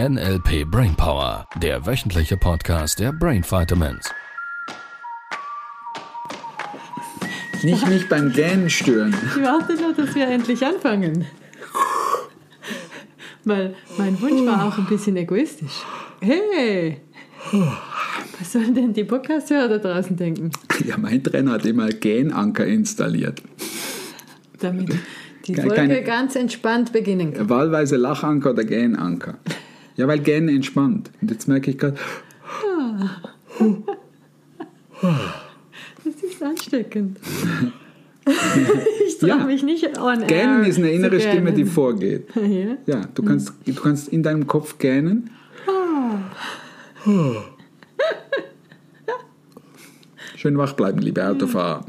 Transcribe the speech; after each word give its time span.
NLP 0.00 0.64
Brainpower, 0.68 1.46
der 1.62 1.86
wöchentliche 1.86 2.36
Podcast 2.36 2.98
der 2.98 3.12
Brain 3.12 3.44
Vitamins. 3.44 4.10
Nicht 7.62 7.86
mich 7.86 8.08
beim 8.08 8.32
Gähnen 8.32 8.68
stören. 8.68 9.14
Ich 9.36 9.42
warte 9.42 9.74
nur, 9.80 9.92
dass 9.94 10.14
wir 10.16 10.26
endlich 10.26 10.66
anfangen. 10.66 11.26
Weil 13.44 13.74
mein 13.96 14.20
Wunsch 14.20 14.44
war 14.46 14.66
auch 14.66 14.78
ein 14.78 14.86
bisschen 14.86 15.16
egoistisch. 15.16 15.84
Hey! 16.20 17.00
Was 18.40 18.52
sollen 18.52 18.74
denn 18.74 18.92
die 18.92 19.04
Podcast-Hörer 19.04 19.78
da 19.78 19.92
draußen 19.94 20.16
denken? 20.16 20.50
Ja, 20.84 20.96
mein 20.96 21.22
Trainer 21.22 21.52
hat 21.52 21.66
immer 21.66 21.88
Gähnanker 21.88 22.66
installiert. 22.66 23.40
Damit 24.58 24.92
die 25.46 25.54
Folge 25.54 25.74
keine- 25.76 26.02
ganz 26.02 26.34
entspannt 26.34 26.92
beginnen 26.92 27.32
kann. 27.32 27.48
Wahlweise 27.48 27.96
Lachanker 27.96 28.50
oder 28.50 28.64
Gähnanker. 28.64 29.38
Ja, 29.96 30.08
weil 30.08 30.18
Gähnen 30.18 30.48
entspannt. 30.48 31.10
Und 31.20 31.30
jetzt 31.30 31.46
merke 31.48 31.70
ich 31.70 31.78
gerade, 31.78 31.96
Das 36.04 36.14
ist 36.22 36.42
ansteckend. 36.42 37.18
ich 39.06 39.18
traue 39.18 39.28
Ja. 39.28 39.36
mich 39.44 39.62
nicht 39.62 39.98
on 39.98 40.20
air 40.20 40.26
Gähnen 40.26 40.64
ist 40.64 40.78
eine 40.78 40.90
innere 40.90 41.20
Stimme, 41.20 41.52
die 41.52 41.64
vorgeht. 41.64 42.26
Ja? 42.34 42.76
Ja, 42.86 43.00
du 43.14 43.22
kannst, 43.22 43.52
du 43.66 43.74
kannst 43.74 44.08
in 44.08 44.22
deinem 44.22 44.46
Kopf 44.46 44.78
gähnen. 44.78 45.30
Schön 50.36 50.58
wach 50.58 50.72
bleiben, 50.72 50.98
liebe 51.00 51.26
Autofahrer. 51.26 51.84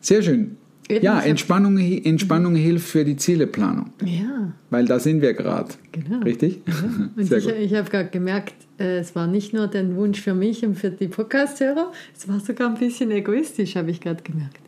Sehr 0.00 0.22
schön. 0.22 0.56
Eben, 0.88 1.04
Ja, 1.04 1.14
ich 1.14 1.18
hab- 1.22 1.26
Entspannung, 1.26 1.78
Entspannung 1.78 2.54
hilft 2.54 2.88
für 2.88 3.04
die 3.04 3.16
Zieleplanung. 3.16 3.90
Ja, 4.04 4.52
Weil 4.70 4.84
da 4.84 5.00
sind 5.00 5.20
wir 5.20 5.34
gerade. 5.34 5.70
Genau. 5.92 6.20
Richtig? 6.20 6.60
und 7.16 7.24
Sehr 7.24 7.38
ich, 7.38 7.44
gut. 7.44 7.54
ich 7.58 7.74
habe 7.74 7.90
gerade 7.90 8.08
gemerkt, 8.10 8.54
äh, 8.78 8.98
es 8.98 9.14
war 9.16 9.26
nicht 9.26 9.52
nur 9.52 9.66
der 9.66 9.94
Wunsch 9.96 10.20
für 10.20 10.34
mich 10.34 10.64
und 10.64 10.76
für 10.76 10.90
die 10.90 11.08
Podcast-Hörer, 11.08 11.90
es 12.16 12.28
war 12.28 12.38
sogar 12.40 12.68
ein 12.68 12.78
bisschen 12.78 13.10
egoistisch, 13.10 13.74
habe 13.76 13.90
ich 13.90 14.00
gerade 14.00 14.22
gemerkt. 14.22 14.58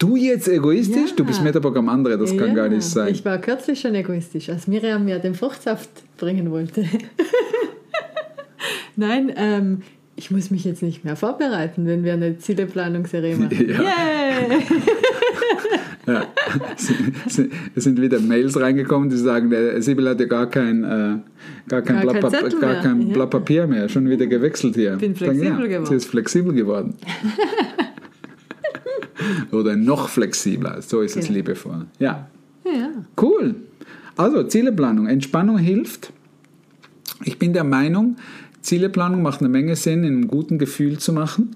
Du 0.00 0.16
jetzt 0.16 0.48
egoistisch? 0.48 1.10
Ja. 1.10 1.16
Du 1.16 1.24
bist 1.26 1.42
Metaprogramm 1.42 1.88
andere, 1.90 2.16
das 2.16 2.34
kann 2.36 2.48
Ja, 2.48 2.54
gar 2.54 2.68
nicht 2.68 2.82
sein. 2.84 3.12
Ich 3.12 3.22
war 3.24 3.36
kürzlich 3.38 3.80
schon 3.80 3.94
egoistisch, 3.94 4.48
als 4.48 4.66
Miriam 4.66 5.04
mir 5.04 5.18
den 5.18 5.34
Fruchtsaft 5.34 5.90
bringen 6.16 6.50
wollte. 6.50 6.84
Nein, 8.96 9.32
ähm, 9.36 9.82
ich 10.16 10.30
muss 10.30 10.50
mich 10.50 10.64
jetzt 10.64 10.82
nicht 10.82 11.04
mehr 11.04 11.16
vorbereiten, 11.16 11.86
wenn 11.86 12.02
wir 12.04 12.14
eine 12.14 12.38
Zieleplanungsserie 12.38 13.36
machen. 13.36 13.50
Ja. 13.68 13.82
Yay! 13.82 14.62
Ja. 16.06 16.26
Es 17.76 17.84
sind- 17.84 18.00
wieder 18.00 18.18
Mails 18.20 18.58
reingekommen, 18.58 19.10
die 19.10 19.16
sagen, 19.16 19.50
der 19.50 19.80
Sibyl 19.82 20.08
hatte 20.08 20.26
gar 20.26 20.46
kein, 20.48 20.82
äh, 20.84 21.16
gar 21.68 21.82
kein, 21.82 21.96
Gar 22.06 22.14
Blatt, 22.14 22.20
kein 22.20 22.30
Zettel 22.30 22.58
gar 22.60 22.72
mehr. 22.72 22.82
kein 22.82 23.02
Ja. 23.08 23.12
Blatt 23.14 23.30
Papier 23.30 23.66
mehr, 23.66 23.88
schon 23.88 24.08
wieder 24.08 24.26
gewechselt 24.36 24.74
hier. 24.74 24.96
Bin 24.96 25.14
flexibel 25.14 25.46
ja, 25.62 25.66
geworden. 25.66 25.86
Sie 25.86 25.94
ist 25.96 26.06
flexibel 26.06 26.52
geworden. 26.54 26.94
Oder 29.52 29.76
noch 29.76 30.08
flexibler, 30.08 30.80
so 30.82 31.00
ist 31.02 31.16
es 31.16 31.26
Genau. 31.26 31.36
liebevoll. 31.36 31.86
Ja, 31.98 32.28
Ja, 32.64 32.90
cool. 33.20 33.54
Also, 34.16 34.42
Zieleplanung. 34.44 35.06
Entspannung 35.06 35.58
hilft. 35.58 36.12
Ich 37.24 37.38
bin 37.38 37.52
der 37.52 37.64
Meinung, 37.64 38.16
Zieleplanung 38.60 39.22
macht 39.22 39.40
eine 39.40 39.48
Menge 39.48 39.76
Sinn, 39.76 40.04
in 40.04 40.12
einem 40.14 40.28
guten 40.28 40.58
Gefühl 40.58 40.98
zu 40.98 41.12
machen, 41.12 41.54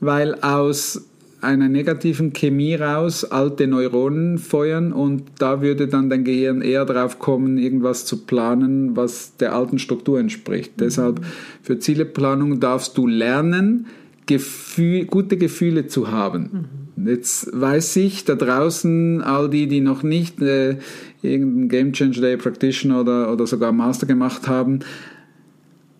weil 0.00 0.34
aus 0.40 1.07
einer 1.40 1.68
negativen 1.68 2.32
Chemie 2.32 2.74
raus 2.74 3.24
alte 3.24 3.66
Neuronen 3.66 4.38
feuern 4.38 4.92
und 4.92 5.22
da 5.38 5.62
würde 5.62 5.86
dann 5.86 6.10
dein 6.10 6.24
Gehirn 6.24 6.62
eher 6.62 6.84
drauf 6.84 7.18
kommen, 7.18 7.58
irgendwas 7.58 8.04
zu 8.04 8.24
planen, 8.24 8.96
was 8.96 9.36
der 9.36 9.54
alten 9.54 9.78
Struktur 9.78 10.18
entspricht. 10.18 10.72
Deshalb 10.80 11.20
für 11.62 11.78
Zieleplanung 11.78 12.60
darfst 12.60 12.98
du 12.98 13.06
lernen, 13.06 13.86
Gefühl, 14.26 15.06
gute 15.06 15.38
Gefühle 15.38 15.86
zu 15.86 16.10
haben. 16.10 16.68
Jetzt 17.06 17.48
weiß 17.58 17.96
ich 17.96 18.24
da 18.24 18.34
draußen, 18.34 19.22
all 19.22 19.48
die, 19.48 19.68
die 19.68 19.80
noch 19.80 20.02
nicht 20.02 20.42
äh, 20.42 20.76
irgendeinen 21.22 21.68
Game 21.68 21.92
Change 21.92 22.20
Day 22.20 22.36
Practitioner 22.36 23.00
oder, 23.00 23.32
oder 23.32 23.46
sogar 23.46 23.72
Master 23.72 24.06
gemacht 24.06 24.46
haben, 24.46 24.80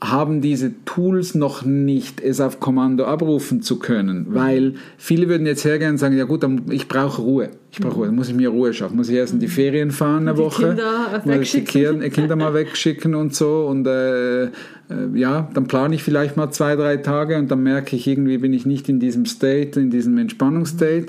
haben 0.00 0.40
diese 0.40 0.72
Tools 0.84 1.34
noch 1.34 1.64
nicht, 1.64 2.20
es 2.20 2.40
auf 2.40 2.60
Kommando 2.60 3.04
abrufen 3.04 3.62
zu 3.62 3.78
können, 3.80 4.26
weil 4.30 4.74
viele 4.96 5.28
würden 5.28 5.46
jetzt 5.46 5.64
hergehen 5.64 5.92
und 5.92 5.98
sagen, 5.98 6.16
ja 6.16 6.24
gut, 6.24 6.44
dann, 6.44 6.62
ich 6.70 6.86
brauche 6.86 7.20
Ruhe. 7.20 7.50
Ich 7.72 7.80
brauche 7.80 7.96
Ruhe, 7.96 8.06
dann 8.06 8.14
muss 8.14 8.28
ich 8.28 8.34
mir 8.34 8.48
Ruhe 8.48 8.72
schaffen. 8.72 8.96
Muss 8.96 9.08
ich 9.08 9.16
erst 9.16 9.32
in 9.32 9.40
die 9.40 9.48
Ferien 9.48 9.90
fahren 9.90 10.28
eine 10.28 10.34
Die 10.34 10.40
Woche, 10.40 10.68
Kinder 10.68 11.22
muss 11.24 11.36
ich 11.36 11.50
die. 11.50 11.64
Kinder, 11.64 12.08
Kinder 12.10 12.36
mal 12.36 12.54
wegschicken 12.54 13.16
und 13.16 13.34
so 13.34 13.66
und 13.66 13.86
äh, 13.86 14.44
äh, 14.44 14.50
ja, 15.14 15.50
dann 15.52 15.66
plane 15.66 15.96
ich 15.96 16.04
vielleicht 16.04 16.36
mal 16.36 16.50
zwei, 16.50 16.76
drei 16.76 16.98
Tage 16.98 17.36
und 17.36 17.50
dann 17.50 17.62
merke 17.64 17.96
ich, 17.96 18.06
irgendwie 18.06 18.38
bin 18.38 18.52
ich 18.52 18.66
nicht 18.66 18.88
in 18.88 19.00
diesem 19.00 19.26
State, 19.26 19.80
in 19.80 19.90
diesem 19.90 20.16
Entspannungsstate. 20.16 21.06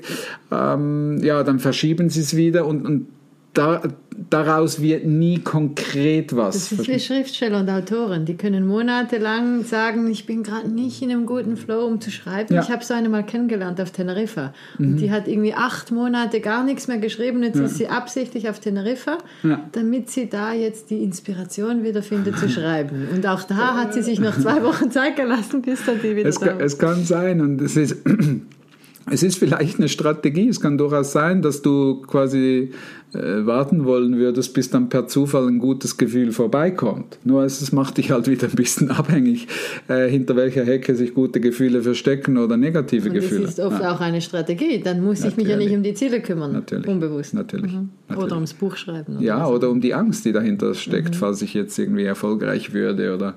Ähm, 0.52 1.20
ja, 1.22 1.44
dann 1.44 1.60
verschieben 1.60 2.10
sie 2.10 2.22
es 2.22 2.36
wieder 2.36 2.66
und, 2.66 2.86
und 2.86 3.08
da, 3.54 3.82
daraus 4.30 4.82
wird 4.82 5.06
nie 5.06 5.40
konkret 5.40 6.36
was. 6.36 6.70
das 6.70 6.72
ist 6.80 6.88
wie 6.88 7.00
Schriftsteller 7.00 7.60
und 7.60 7.70
Autoren. 7.70 8.26
Die 8.26 8.36
können 8.36 8.66
monatelang 8.68 9.64
sagen, 9.64 10.10
ich 10.10 10.26
bin 10.26 10.44
gerade 10.44 10.70
nicht 10.70 11.02
in 11.02 11.12
einem 11.12 11.26
guten 11.26 11.58
Flow, 11.58 11.86
um 11.86 12.00
zu 12.02 12.12
schreiben. 12.12 12.54
Ja. 12.54 12.62
Ich 12.62 12.70
habe 12.70 12.84
so 12.84 12.94
eine 12.94 13.10
mal 13.10 13.24
kennengelernt 13.26 13.80
auf 13.82 13.92
Teneriffa. 13.92 14.54
Und 14.78 14.98
die 14.98 15.12
hat 15.12 15.28
irgendwie 15.28 15.54
acht 15.54 15.92
Monate 15.92 16.40
gar 16.42 16.64
nichts 16.64 16.88
mehr 16.88 16.98
geschrieben. 16.98 17.44
Jetzt 17.44 17.60
ist 17.60 17.78
sie 17.78 17.88
absichtlich 17.88 18.50
auf 18.50 18.60
Teneriffa, 18.60 19.18
Ja. 19.44 19.64
damit 19.72 20.10
sie 20.10 20.30
da 20.30 20.54
jetzt 20.54 20.90
die 20.90 21.04
Inspiration 21.04 21.84
wiederfindet 21.84 22.38
zu 22.38 22.50
schreiben. 22.50 23.08
Und 23.14 23.26
auch 23.28 23.44
da 23.44 23.76
hat 23.76 23.94
sie 23.94 24.02
sich 24.02 24.20
noch 24.20 24.38
zwei 24.40 24.64
Wochen 24.64 24.92
Zeit 24.92 25.16
gelassen, 25.16 25.62
bis 25.62 25.86
dann 25.86 26.00
die 26.02 26.16
wieder 26.16 26.30
Es 26.30 26.40
da 26.40 26.48
kann, 26.48 26.62
es 26.62 26.78
kann 26.78 27.04
sein 27.04 27.42
und 27.42 27.62
es 27.62 27.76
ist, 27.76 27.98
es 29.12 29.24
ist 29.24 29.38
vielleicht 29.38 29.78
eine 29.80 29.90
Strategie. 29.90 30.48
Es 30.50 30.60
kann 30.62 30.78
durchaus 30.78 31.12
sein, 31.12 31.42
dass 31.42 31.62
du 31.62 32.02
quasi 32.02 32.72
äh, 33.14 33.46
warten 33.46 33.86
wollen 33.86 34.18
würdest, 34.18 34.54
bis 34.54 34.70
dann 34.70 34.90
per 34.90 35.08
Zufall 35.08 35.48
ein 35.48 35.58
gutes 35.58 35.98
Gefühl 35.98 36.32
vorbeikommt. 36.32 37.18
Nur 37.24 37.44
es, 37.44 37.72
macht 37.72 37.98
dich 37.98 38.12
halt 38.12 38.28
wieder 38.28 38.48
ein 38.48 38.56
bisschen 38.56 38.92
abhängig, 38.92 39.48
äh, 39.88 40.08
hinter 40.08 40.36
welcher 40.36 40.64
Hecke 40.64 40.94
sich 40.96 41.14
gute 41.16 41.40
Gefühle 41.40 41.82
verstecken 41.82 42.38
oder 42.38 42.56
negative 42.56 43.10
Und 43.10 43.16
das 43.16 43.24
Gefühle. 43.24 43.48
ist 43.48 43.60
oft 43.60 43.82
Ja, 43.82 43.96
auch 43.96 44.00
eine 44.02 44.22
Strategie. 44.22 44.80
Dann 44.84 45.04
muss 45.04 45.24
ich 45.26 45.36
mich 45.38 45.48
ja 45.48 45.54
Natürlich. 45.56 45.68
nicht 45.70 45.78
um 45.78 45.84
die 45.84 45.94
Ziele 45.96 46.22
kümmern. 46.22 46.52
Natürlich. 46.54 46.88
Unbewusst. 46.88 47.34
Natürlich. 47.34 47.72
Mhm. 47.74 47.90
Natürlich. 48.08 48.26
Oder 48.26 48.36
ums 48.36 48.54
Buch 48.54 48.76
schreiben. 48.76 49.18
Oder 49.18 49.26
Ja, 49.26 49.46
so. 49.46 49.54
oder 49.56 49.70
um 49.72 49.82
die 49.82 49.94
Angst, 49.96 50.26
die 50.26 50.32
dahinter 50.32 50.74
steckt, 50.76 51.10
Mhm. 51.16 51.20
falls 51.20 51.42
ich 51.42 51.54
jetzt 51.56 51.78
irgendwie 51.80 52.04
erfolgreich 52.04 52.74
würde 52.74 53.16
oder 53.16 53.30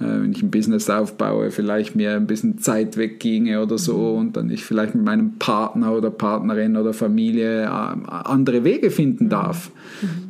äh, 0.00 0.22
wenn 0.22 0.32
ich 0.32 0.42
ein 0.42 0.50
Business 0.50 0.88
aufbaue, 0.88 1.50
vielleicht 1.50 1.94
mir 1.94 2.12
ein 2.16 2.26
bisschen 2.26 2.58
Zeit 2.58 2.96
wegginge 2.96 3.60
oder 3.62 3.76
so 3.76 3.98
Mhm. 3.98 4.18
und 4.18 4.36
dann 4.36 4.48
ich 4.50 4.64
vielleicht 4.64 4.94
mit 4.94 5.04
meinem 5.10 5.38
Partner 5.38 5.92
oder 5.92 6.10
Partnerin 6.10 6.76
oder 6.76 6.92
Familie 6.92 7.62
äh, 7.64 7.66
andere 7.66 8.64
Wege 8.64 8.90
finden 8.90 9.24
Mhm. 9.24 9.28
darf. 9.28 9.70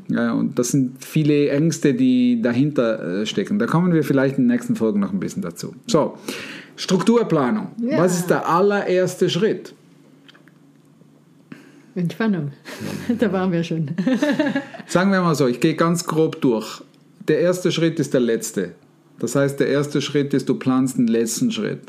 Ja, 0.08 0.32
und 0.32 0.58
das 0.58 0.68
sind 0.68 1.04
viele 1.04 1.50
Ängste, 1.50 1.94
die 1.94 2.40
dahinter 2.42 3.20
äh, 3.20 3.26
stecken. 3.26 3.58
Da 3.58 3.66
kommen 3.66 3.92
wir 3.92 4.02
vielleicht 4.02 4.38
in 4.38 4.44
den 4.44 4.52
nächsten 4.54 4.74
Folgen 4.74 5.00
noch 5.00 5.12
ein 5.12 5.20
bisschen 5.20 5.42
dazu. 5.42 5.74
So, 5.86 6.14
Strukturplanung. 6.76 7.68
Ja. 7.78 7.98
Was 7.98 8.18
ist 8.18 8.30
der 8.30 8.48
allererste 8.48 9.28
Schritt? 9.28 9.74
Entspannung. 11.94 12.52
da 13.18 13.32
waren 13.32 13.52
wir 13.52 13.62
schon. 13.64 13.90
Sagen 14.86 15.12
wir 15.12 15.20
mal 15.20 15.34
so, 15.34 15.46
ich 15.46 15.60
gehe 15.60 15.74
ganz 15.74 16.06
grob 16.06 16.40
durch. 16.40 16.82
Der 17.28 17.40
erste 17.40 17.70
Schritt 17.70 18.00
ist 18.00 18.14
der 18.14 18.20
letzte. 18.20 18.72
Das 19.18 19.36
heißt, 19.36 19.60
der 19.60 19.68
erste 19.68 20.00
Schritt 20.00 20.32
ist, 20.32 20.48
du 20.48 20.54
planst 20.54 20.96
den 20.96 21.06
letzten 21.06 21.50
Schritt. 21.52 21.82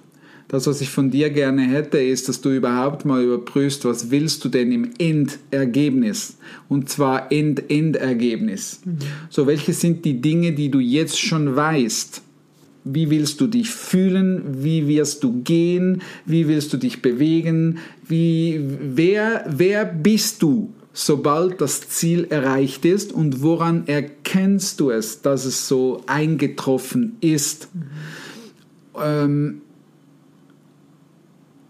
Das, 0.51 0.67
was 0.67 0.81
ich 0.81 0.89
von 0.89 1.11
dir 1.11 1.29
gerne 1.29 1.61
hätte, 1.61 1.97
ist, 1.97 2.27
dass 2.27 2.41
du 2.41 2.49
überhaupt 2.49 3.05
mal 3.05 3.23
überprüfst, 3.23 3.85
was 3.85 4.11
willst 4.11 4.43
du 4.43 4.49
denn 4.49 4.73
im 4.73 4.89
Endergebnis? 4.97 6.35
Und 6.67 6.89
zwar 6.89 7.31
End-Endergebnis. 7.31 8.81
So, 9.29 9.47
welche 9.47 9.71
sind 9.71 10.03
die 10.03 10.19
Dinge, 10.19 10.51
die 10.51 10.69
du 10.69 10.79
jetzt 10.79 11.17
schon 11.17 11.55
weißt? 11.55 12.21
Wie 12.83 13.09
willst 13.09 13.39
du 13.39 13.47
dich 13.47 13.69
fühlen? 13.69 14.41
Wie 14.61 14.89
wirst 14.89 15.23
du 15.23 15.41
gehen? 15.41 16.01
Wie 16.25 16.49
willst 16.49 16.73
du 16.73 16.77
dich 16.77 17.01
bewegen? 17.01 17.77
Wie, 18.05 18.59
wer, 18.61 19.45
wer 19.47 19.85
bist 19.85 20.41
du, 20.41 20.73
sobald 20.91 21.61
das 21.61 21.87
Ziel 21.87 22.27
erreicht 22.29 22.83
ist? 22.83 23.13
Und 23.13 23.41
woran 23.41 23.87
erkennst 23.87 24.81
du 24.81 24.89
es, 24.89 25.21
dass 25.21 25.45
es 25.45 25.69
so 25.69 26.03
eingetroffen 26.07 27.15
ist? 27.21 27.69
Ähm, 29.01 29.61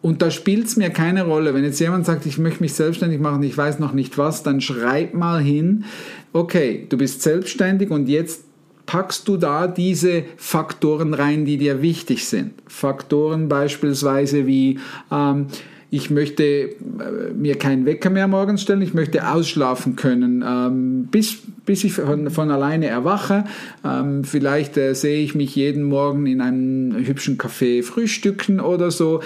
und 0.02 0.22
da 0.22 0.32
spielt 0.32 0.66
es 0.66 0.78
mir 0.78 0.90
keine 0.90 1.26
Rolle. 1.26 1.54
Wenn 1.54 1.64
jetzt 1.64 1.80
jemand 1.80 2.06
sagt, 2.06 2.26
ich 2.26 2.38
möchte 2.38 2.62
mich 2.62 2.74
selbstständig 2.74 3.20
machen, 3.20 3.44
ich 3.44 3.56
weiß 3.56 3.80
noch 3.80 3.94
nicht 3.94 4.18
was, 4.18 4.44
dann 4.44 4.62
schreib 4.62 5.14
mal 5.14 5.42
hin, 5.42 5.86
okay, 6.34 6.86
du 6.90 6.98
bist 6.98 7.22
selbstständig 7.22 7.92
und 7.92 8.08
jetzt 8.10 8.44
packst 8.86 9.28
du 9.28 9.38
da 9.38 9.68
diese 9.68 10.24
Faktoren 10.38 11.14
rein, 11.14 11.46
die 11.46 11.58
dir 11.58 11.82
wichtig 11.82 12.26
sind. 12.26 12.54
Faktoren 12.68 13.48
beispielsweise 13.48 14.48
wie, 14.48 14.80
ähm, 15.12 15.48
ich 15.94 16.10
möchte 16.10 16.44
äh, 16.44 17.34
mir 17.36 17.58
keinen 17.58 17.86
Wecker 17.86 18.10
mehr 18.10 18.30
morgens 18.30 18.62
stellen, 18.62 18.82
ich 18.82 18.94
möchte 18.94 19.28
ausschlafen 19.30 19.98
können, 19.98 20.42
ähm, 20.48 21.08
bis, 21.12 21.40
bis 21.66 21.84
ich 21.84 21.94
von, 21.94 22.30
von 22.30 22.50
alleine 22.50 22.88
erwache. 22.88 23.44
Ähm, 23.84 24.24
vielleicht 24.24 24.78
äh, 24.78 24.96
sehe 24.96 25.22
ich 25.22 25.36
mich 25.36 25.54
jeden 25.54 25.84
Morgen 25.84 26.26
in 26.28 26.40
einem 26.40 26.96
hübschen 27.06 27.38
Café 27.38 27.84
frühstücken 27.84 28.62
oder 28.62 28.90
so. 28.90 29.20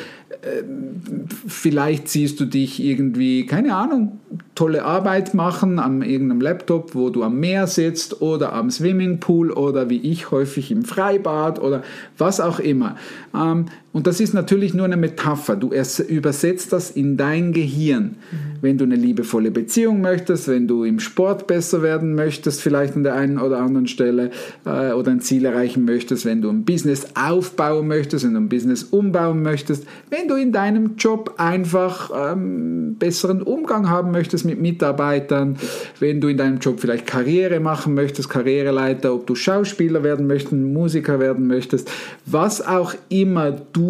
Ähm, 0.43 1.27
vielleicht 1.47 2.09
siehst 2.09 2.39
du 2.39 2.45
dich 2.45 2.83
irgendwie, 2.83 3.45
keine 3.45 3.75
Ahnung, 3.75 4.19
tolle 4.55 4.85
Arbeit 4.85 5.35
machen 5.35 5.77
am 5.77 6.01
irgendeinem 6.01 6.41
Laptop, 6.41 6.95
wo 6.95 7.11
du 7.11 7.21
am 7.21 7.39
Meer 7.39 7.67
sitzt 7.67 8.23
oder 8.23 8.53
am 8.53 8.71
Swimmingpool 8.71 9.51
oder 9.51 9.91
wie 9.91 9.99
ich 9.99 10.31
häufig 10.31 10.71
im 10.71 10.83
Freibad 10.83 11.61
oder 11.61 11.83
was 12.17 12.39
auch 12.39 12.59
immer. 12.59 12.95
Ähm, 13.35 13.65
und 13.95 14.07
das 14.07 14.19
ist 14.19 14.33
natürlich 14.33 14.73
nur 14.73 14.83
eine 14.83 14.97
Metapher. 14.97 15.55
Du 15.55 15.71
übersetzt 16.09 16.73
das 16.73 16.91
in 16.91 17.15
dein 17.15 17.53
Gehirn. 17.53 18.03
Mhm. 18.03 18.37
Wenn 18.59 18.77
du 18.77 18.83
eine 18.83 18.97
liebevolle 18.97 19.51
Beziehung 19.51 20.01
möchtest, 20.01 20.49
wenn 20.49 20.67
du 20.67 20.83
im 20.83 20.99
Sport 20.99 21.47
besser 21.47 21.81
werden 21.81 22.13
möchtest, 22.13 22.61
vielleicht 22.61 22.97
an 22.97 23.03
der 23.03 23.13
einen 23.13 23.39
oder 23.39 23.59
anderen 23.59 23.87
Stelle 23.87 24.31
äh, 24.65 24.91
oder 24.91 25.11
ein 25.11 25.21
Ziel 25.21 25.45
erreichen 25.45 25.85
möchtest, 25.85 26.25
wenn 26.25 26.41
du 26.41 26.49
ein 26.49 26.65
Business 26.65 27.07
aufbauen 27.15 27.87
möchtest, 27.87 28.25
wenn 28.25 28.33
du 28.33 28.41
ein 28.41 28.49
Business 28.49 28.83
umbauen 28.83 29.41
möchtest, 29.41 29.87
wenn 30.09 30.27
du 30.27 30.35
in 30.35 30.51
deinem 30.51 30.97
Job 30.97 31.35
einfach 31.37 32.11
ähm, 32.33 32.95
besseren 32.99 33.43
Umgang 33.43 33.89
haben 33.89 34.11
möchtest 34.11 34.43
mit 34.43 34.59
Mitarbeitern, 34.59 35.55
wenn 36.01 36.19
du 36.19 36.27
in 36.27 36.35
deinem 36.35 36.59
Job 36.59 36.81
vielleicht 36.81 37.07
Karriere 37.07 37.61
machen 37.61 37.93
möchtest, 37.93 38.29
Karriereleiter, 38.29 39.13
ob 39.13 39.25
du 39.25 39.35
Schauspieler 39.35 40.03
werden 40.03 40.27
möchtest, 40.27 40.51
Musiker 40.51 41.21
werden 41.21 41.47
möchtest, 41.47 41.89
was 42.25 42.65
auch 42.65 42.93
immer 43.07 43.51
du 43.51 43.84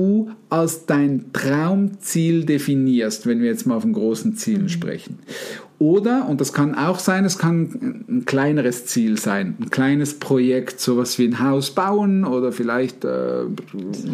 als 0.49 0.85
dein 0.85 1.31
Traumziel 1.33 2.45
definierst, 2.45 3.27
wenn 3.27 3.41
wir 3.41 3.49
jetzt 3.49 3.65
mal 3.65 3.79
von 3.81 3.93
großen 3.93 4.35
Zielen 4.35 4.63
mhm. 4.63 4.69
sprechen. 4.69 5.19
Oder, 5.77 6.29
und 6.29 6.39
das 6.39 6.53
kann 6.53 6.73
auch 6.73 6.99
sein, 6.99 7.25
es 7.25 7.37
kann 7.37 8.05
ein 8.07 8.23
kleineres 8.25 8.85
Ziel 8.85 9.19
sein, 9.19 9.55
ein 9.59 9.69
kleines 9.69 10.19
Projekt, 10.19 10.79
sowas 10.79 11.19
wie 11.19 11.25
ein 11.25 11.43
Haus 11.43 11.71
bauen 11.71 12.23
oder 12.23 12.53
vielleicht 12.53 13.03
äh, 13.03 13.41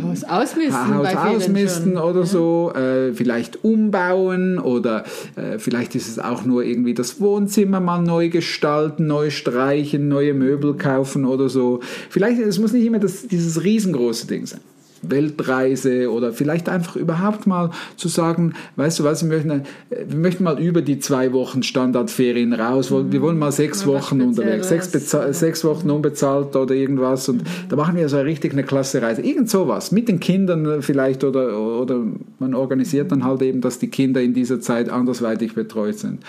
Haus 0.03 0.23
ausmisten, 0.23 0.95
Haus 0.95 1.15
ausmisten 1.15 1.97
oder 1.97 2.21
ja. 2.21 2.25
so, 2.25 2.73
äh, 2.73 3.13
vielleicht 3.13 3.63
umbauen 3.63 4.57
oder 4.57 5.03
äh, 5.35 5.59
vielleicht 5.59 5.93
ist 5.93 6.07
es 6.07 6.17
auch 6.17 6.45
nur 6.45 6.63
irgendwie 6.63 6.95
das 6.95 7.21
Wohnzimmer 7.21 7.79
mal 7.79 8.01
neu 8.01 8.29
gestalten, 8.29 9.05
neu 9.05 9.29
streichen, 9.29 10.07
neue 10.07 10.33
Möbel 10.33 10.73
kaufen 10.77 11.25
oder 11.25 11.47
so. 11.47 11.79
Vielleicht, 12.09 12.39
es 12.39 12.57
muss 12.57 12.73
nicht 12.73 12.87
immer 12.87 12.99
das, 12.99 13.27
dieses 13.27 13.63
riesengroße 13.63 14.25
Ding 14.25 14.47
sein. 14.47 14.61
Weltreise 15.01 16.11
oder 16.11 16.33
vielleicht 16.33 16.69
einfach 16.69 16.95
überhaupt 16.95 17.47
mal 17.47 17.71
zu 17.95 18.07
sagen, 18.07 18.53
weißt 18.75 18.99
du 18.99 19.03
was, 19.03 19.23
wir 19.23 19.35
möchten, 19.35 19.63
wir 19.89 20.17
möchten 20.17 20.43
mal 20.43 20.59
über 20.59 20.81
die 20.81 20.99
zwei 20.99 21.33
Wochen 21.33 21.63
Standardferien 21.63 22.53
raus, 22.53 22.91
wir 22.91 23.21
wollen 23.21 23.39
mal 23.39 23.51
sechs 23.51 23.85
Wochen 23.85 24.21
unterwegs, 24.21 24.69
sechs, 24.69 24.91
sechs, 24.91 25.63
Wochen 25.63 25.89
unbezahlt 25.89 26.55
oder 26.55 26.73
irgendwas 26.73 27.27
und 27.29 27.43
mhm. 27.43 27.69
da 27.69 27.75
machen 27.75 27.95
wir 27.95 28.07
so 28.09 28.19
richtig 28.19 28.53
eine 28.53 28.63
klasse 28.63 29.01
Reise. 29.01 29.21
Irgend 29.21 29.49
sowas, 29.49 29.91
mit 29.91 30.07
den 30.07 30.19
Kindern 30.19 30.81
vielleicht 30.81 31.23
oder, 31.23 31.59
oder 31.59 32.01
man 32.39 32.53
organisiert 32.53 33.11
dann 33.11 33.23
halt 33.23 33.41
eben, 33.41 33.61
dass 33.61 33.79
die 33.79 33.89
Kinder 33.89 34.21
in 34.21 34.33
dieser 34.33 34.61
Zeit 34.61 34.89
andersweitig 34.89 35.53
betreut 35.53 35.97
sind. 35.99 36.19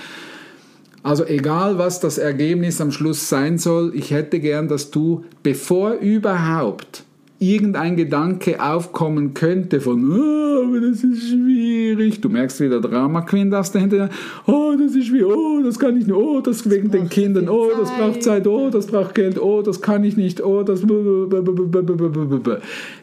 Also 1.02 1.24
egal, 1.24 1.78
was 1.78 1.98
das 1.98 2.18
Ergebnis 2.18 2.80
am 2.80 2.92
Schluss 2.92 3.28
sein 3.28 3.58
soll, 3.58 3.92
ich 3.94 4.12
hätte 4.12 4.38
gern, 4.38 4.68
dass 4.68 4.90
du, 4.90 5.24
bevor 5.42 5.94
überhaupt 5.94 7.04
irgendein 7.42 7.96
Gedanke 7.96 8.62
aufkommen 8.62 9.34
könnte 9.34 9.80
von, 9.80 10.10
oh, 10.10 10.68
aber 10.68 10.80
das 10.80 11.02
ist 11.02 11.30
schwierig. 11.30 12.20
Du 12.20 12.28
merkst 12.28 12.60
wieder 12.60 12.80
Drama 12.80 13.22
Queen, 13.22 13.50
darfst 13.50 13.74
dahinter, 13.74 14.08
oh, 14.46 14.74
das 14.78 14.94
ist 14.94 15.08
schwierig, 15.08 15.26
oh, 15.26 15.60
das 15.62 15.78
kann 15.78 15.96
ich 15.96 16.06
nicht, 16.06 16.16
oh, 16.16 16.40
das, 16.40 16.62
das 16.62 16.70
wegen 16.70 16.90
den 16.90 17.08
Kindern, 17.08 17.48
oh, 17.48 17.70
das 17.76 17.90
braucht 17.90 18.22
Zeit, 18.22 18.46
oh, 18.46 18.70
das 18.70 18.86
braucht 18.86 19.14
Geld, 19.14 19.40
oh, 19.40 19.62
das 19.62 19.82
kann 19.82 20.04
ich 20.04 20.16
nicht, 20.16 20.42
oh, 20.42 20.62
das. 20.62 20.82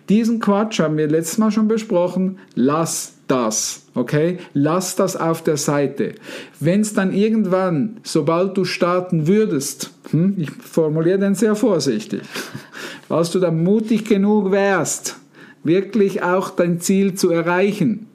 Diesen 0.08 0.40
Quatsch 0.40 0.80
haben 0.80 0.98
wir 0.98 1.08
letztes 1.08 1.38
Mal 1.38 1.52
schon 1.52 1.68
besprochen. 1.68 2.38
Lass 2.56 3.19
das, 3.30 3.84
okay? 3.96 4.40
Lass 4.54 4.96
das 4.96 5.16
auf 5.16 5.44
der 5.44 5.58
Seite. 5.58 6.16
Wenn 6.60 6.82
es 6.82 6.94
dann 6.94 7.14
irgendwann, 7.14 7.98
sobald 8.04 8.58
du 8.58 8.66
starten 8.66 9.28
würdest, 9.28 9.92
hm, 10.12 10.36
ich 10.38 10.52
formuliere 10.52 11.20
den 11.20 11.36
sehr 11.36 11.56
vorsichtig, 11.56 12.22
falls 13.08 13.32
du 13.32 13.40
dann 13.40 13.64
mutig 13.64 14.06
genug 14.06 14.52
wärst, 14.52 15.18
wirklich 15.64 16.24
auch 16.24 16.50
dein 16.50 16.80
Ziel 16.80 17.14
zu 17.14 17.30
erreichen, 17.30 18.08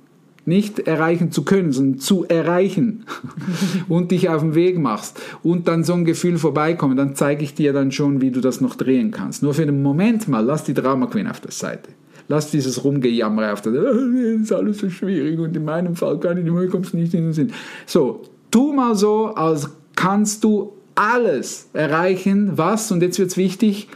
nicht 0.47 0.81
erreichen 0.81 1.33
zu 1.33 1.45
können, 1.45 1.73
sondern 1.73 2.01
zu 2.01 2.25
erreichen 2.25 3.07
und 3.89 4.11
dich 4.11 4.29
auf 4.29 4.43
den 4.43 4.55
Weg 4.55 4.79
machst 4.79 5.21
und 5.43 5.69
dann 5.69 5.85
so 5.85 5.95
ein 5.95 6.05
Gefühl 6.05 6.39
vorbeikommt, 6.39 6.99
dann 6.99 7.15
zeige 7.15 7.45
ich 7.45 7.55
dir 7.55 7.73
dann 7.73 7.93
schon, 7.93 8.21
wie 8.21 8.31
du 8.31 8.41
das 8.41 8.61
noch 8.61 8.75
drehen 8.75 9.11
kannst. 9.11 9.43
Nur 9.43 9.55
für 9.55 9.65
den 9.65 9.83
Moment 9.83 10.29
mal, 10.29 10.45
lass 10.45 10.65
die 10.65 10.75
Drama 10.75 11.07
Queen 11.07 11.29
auf 11.29 11.41
der 11.41 11.53
Seite. 11.53 11.91
Lass 12.29 12.51
dieses 12.51 12.85
Rumgejammer 12.85 13.53
auf 13.53 13.63
Seite. 13.63 13.83
Das 13.83 14.41
ist 14.43 14.53
alles 14.53 14.79
so 14.79 14.89
schwierig 14.89 15.39
und 15.39 15.57
in 15.57 15.65
meinem 15.65 15.95
Fall 15.95 16.19
kann 16.21 16.39
ich 16.39 16.45
nicht, 16.45 16.71
kommst 16.71 16.95
nicht 16.95 17.15
in 17.15 17.25
den 17.25 17.33
Sinn. 17.33 17.53
So, 17.87 18.23
tu 18.51 18.73
mal 18.73 18.95
so, 18.95 19.27
als 19.27 19.69
kannst 19.95 20.45
du 20.45 20.73
alles 20.95 21.69
erreichen, 21.73 22.57
was, 22.57 22.91
und 22.93 23.03
jetzt 23.03 23.19
wird 23.19 23.31
es 23.31 23.37
wichtig, 23.37 23.89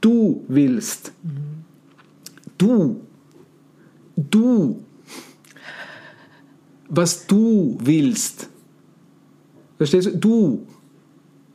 du 0.00 0.44
willst. 0.48 1.12
Du. 2.56 3.00
Du 4.16 4.80
was 6.88 7.26
du 7.26 7.78
willst. 7.82 8.48
Verstehst 9.76 10.08
du? 10.08 10.16
Du. 10.16 10.66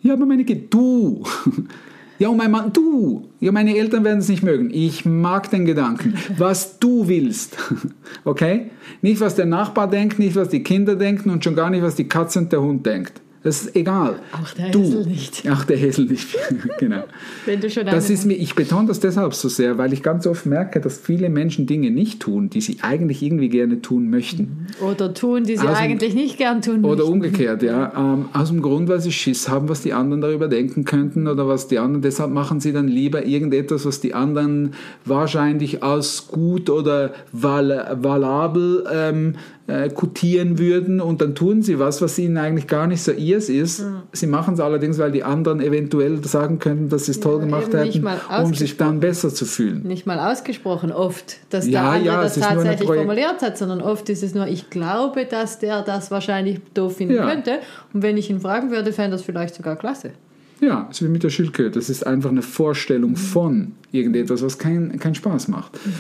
Ja, 0.01 0.13
aber 0.13 0.25
meine 0.25 0.45
Kinder, 0.45 0.65
du. 0.69 1.23
Ja, 2.19 2.29
und 2.29 2.37
mein 2.37 2.51
Mann, 2.51 2.71
du. 2.71 3.29
Ja, 3.39 3.51
meine 3.51 3.75
Eltern 3.75 4.03
werden 4.03 4.19
es 4.19 4.29
nicht 4.29 4.43
mögen. 4.43 4.69
Ich 4.71 5.05
mag 5.05 5.49
den 5.49 5.65
Gedanken. 5.65 6.13
Was 6.37 6.79
du 6.79 7.07
willst. 7.07 7.57
Okay? 8.25 8.69
Nicht, 9.01 9.19
was 9.21 9.35
der 9.35 9.45
Nachbar 9.45 9.89
denkt, 9.89 10.19
nicht, 10.19 10.35
was 10.35 10.47
die 10.47 10.61
Kinder 10.63 10.95
denken 10.95 11.29
und 11.29 11.43
schon 11.43 11.55
gar 11.55 11.69
nicht, 11.69 11.81
was 11.81 11.95
die 11.95 12.07
Katze 12.07 12.39
und 12.39 12.51
der 12.51 12.61
Hund 12.61 12.85
denkt. 12.85 13.22
Das 13.43 13.63
ist 13.63 13.75
egal. 13.75 14.19
Auch 14.31 14.49
der 14.51 14.69
du. 14.69 14.79
Häsel 14.79 15.05
nicht. 15.05 15.43
Ach, 15.49 15.65
der 15.65 15.75
Häsel 15.75 16.05
nicht. 16.05 16.29
genau. 16.79 17.03
Wenn 17.45 17.59
du 17.59 17.69
schon 17.69 17.85
das 17.85 18.09
ist 18.09 18.25
mir, 18.25 18.35
ich 18.35 18.55
betone 18.55 18.87
das 18.87 19.01
deshalb 19.01 19.33
so 19.33 19.49
sehr, 19.49 19.77
weil 19.77 19.91
ich 19.91 20.01
ganz 20.01 20.25
oft 20.25 20.45
merke, 20.45 20.79
dass 20.79 20.97
viele 20.97 21.29
Menschen 21.29 21.67
Dinge 21.67 21.91
nicht 21.91 22.21
tun, 22.21 22.49
die 22.49 22.61
sie 22.61 22.77
eigentlich 22.81 23.21
irgendwie 23.21 23.49
gerne 23.49 23.81
tun 23.81 24.09
möchten. 24.09 24.67
Mhm. 24.79 24.85
Oder 24.85 25.13
tun, 25.13 25.43
die 25.43 25.57
sie 25.57 25.67
aus 25.67 25.75
eigentlich 25.75 26.13
nicht 26.13 26.37
gern 26.37 26.61
tun 26.61 26.81
möchten. 26.81 26.85
Oder 26.85 27.05
umgekehrt, 27.05 27.63
ja. 27.63 27.91
Ähm, 27.97 28.29
aus 28.31 28.47
dem 28.47 28.61
Grund, 28.61 28.87
weil 28.87 29.01
sie 29.01 29.11
Schiss 29.11 29.49
haben, 29.49 29.67
was 29.67 29.81
die 29.81 29.91
anderen 29.91 30.21
darüber 30.21 30.47
denken 30.47 30.85
könnten 30.85 31.27
oder 31.27 31.45
was 31.45 31.67
die 31.67 31.79
anderen, 31.79 32.01
deshalb 32.01 32.31
machen 32.31 32.61
sie 32.61 32.71
dann 32.71 32.87
lieber 32.87 33.25
irgendetwas, 33.25 33.85
was 33.85 33.99
die 33.99 34.13
anderen 34.13 34.71
wahrscheinlich 35.03 35.83
als 35.83 36.29
gut 36.29 36.69
oder 36.69 37.13
val 37.33 37.97
valabel 38.01 38.85
ähm, 38.89 39.35
äh, 39.67 39.89
kotieren 39.89 40.59
würden 40.59 40.99
und 40.99 41.21
dann 41.21 41.35
tun 41.35 41.61
sie 41.61 41.79
was, 41.79 42.01
was 42.01 42.19
ihnen 42.19 42.37
eigentlich 42.37 42.67
gar 42.67 42.87
nicht 42.87 43.01
so 43.01 43.11
ihrs 43.33 43.49
ist. 43.49 43.81
Mhm. 43.81 44.03
Sie 44.11 44.27
machen 44.27 44.53
es 44.53 44.59
allerdings, 44.59 44.97
weil 44.97 45.11
die 45.11 45.23
anderen 45.23 45.61
eventuell 45.61 46.23
sagen 46.23 46.59
könnten, 46.59 46.89
dass 46.89 47.05
sie 47.05 47.11
es 47.11 47.19
toll 47.19 47.39
ja, 47.39 47.45
gemacht 47.45 47.73
hätten, 47.73 48.07
um 48.41 48.53
sich 48.53 48.77
dann 48.77 48.99
besser 48.99 49.33
zu 49.33 49.45
fühlen. 49.45 49.83
Nicht 49.83 50.05
mal 50.05 50.19
ausgesprochen 50.19 50.91
oft, 50.91 51.37
dass 51.49 51.69
der 51.69 51.83
andere 51.83 52.05
ja, 52.05 52.21
das 52.21 52.35
tatsächlich 52.35 52.87
formuliert 52.87 53.41
hat, 53.41 53.57
sondern 53.57 53.81
oft 53.81 54.09
ist 54.09 54.23
es 54.23 54.33
nur, 54.33 54.47
ich 54.47 54.69
glaube, 54.69 55.25
dass 55.25 55.59
der 55.59 55.81
das 55.81 56.11
wahrscheinlich 56.11 56.59
doof 56.73 56.97
finden 56.97 57.15
ja. 57.15 57.29
könnte 57.29 57.59
und 57.93 58.03
wenn 58.03 58.17
ich 58.17 58.29
ihn 58.29 58.39
fragen 58.39 58.71
würde, 58.71 58.93
fände 58.93 59.11
das 59.11 59.23
vielleicht 59.23 59.55
sogar 59.55 59.75
klasse. 59.75 60.11
Ja, 60.61 60.87
so 60.91 61.05
wie 61.05 61.09
mit 61.09 61.23
der 61.23 61.29
Schildkröte. 61.29 61.71
Das 61.71 61.89
ist 61.89 62.07
einfach 62.07 62.29
eine 62.29 62.41
Vorstellung 62.41 63.11
mhm. 63.11 63.15
von 63.17 63.71
irgendetwas, 63.91 64.41
was 64.41 64.57
keinen 64.57 64.97
kein 64.99 65.15
Spaß 65.15 65.49
macht. 65.49 65.73
Mhm. 65.85 65.93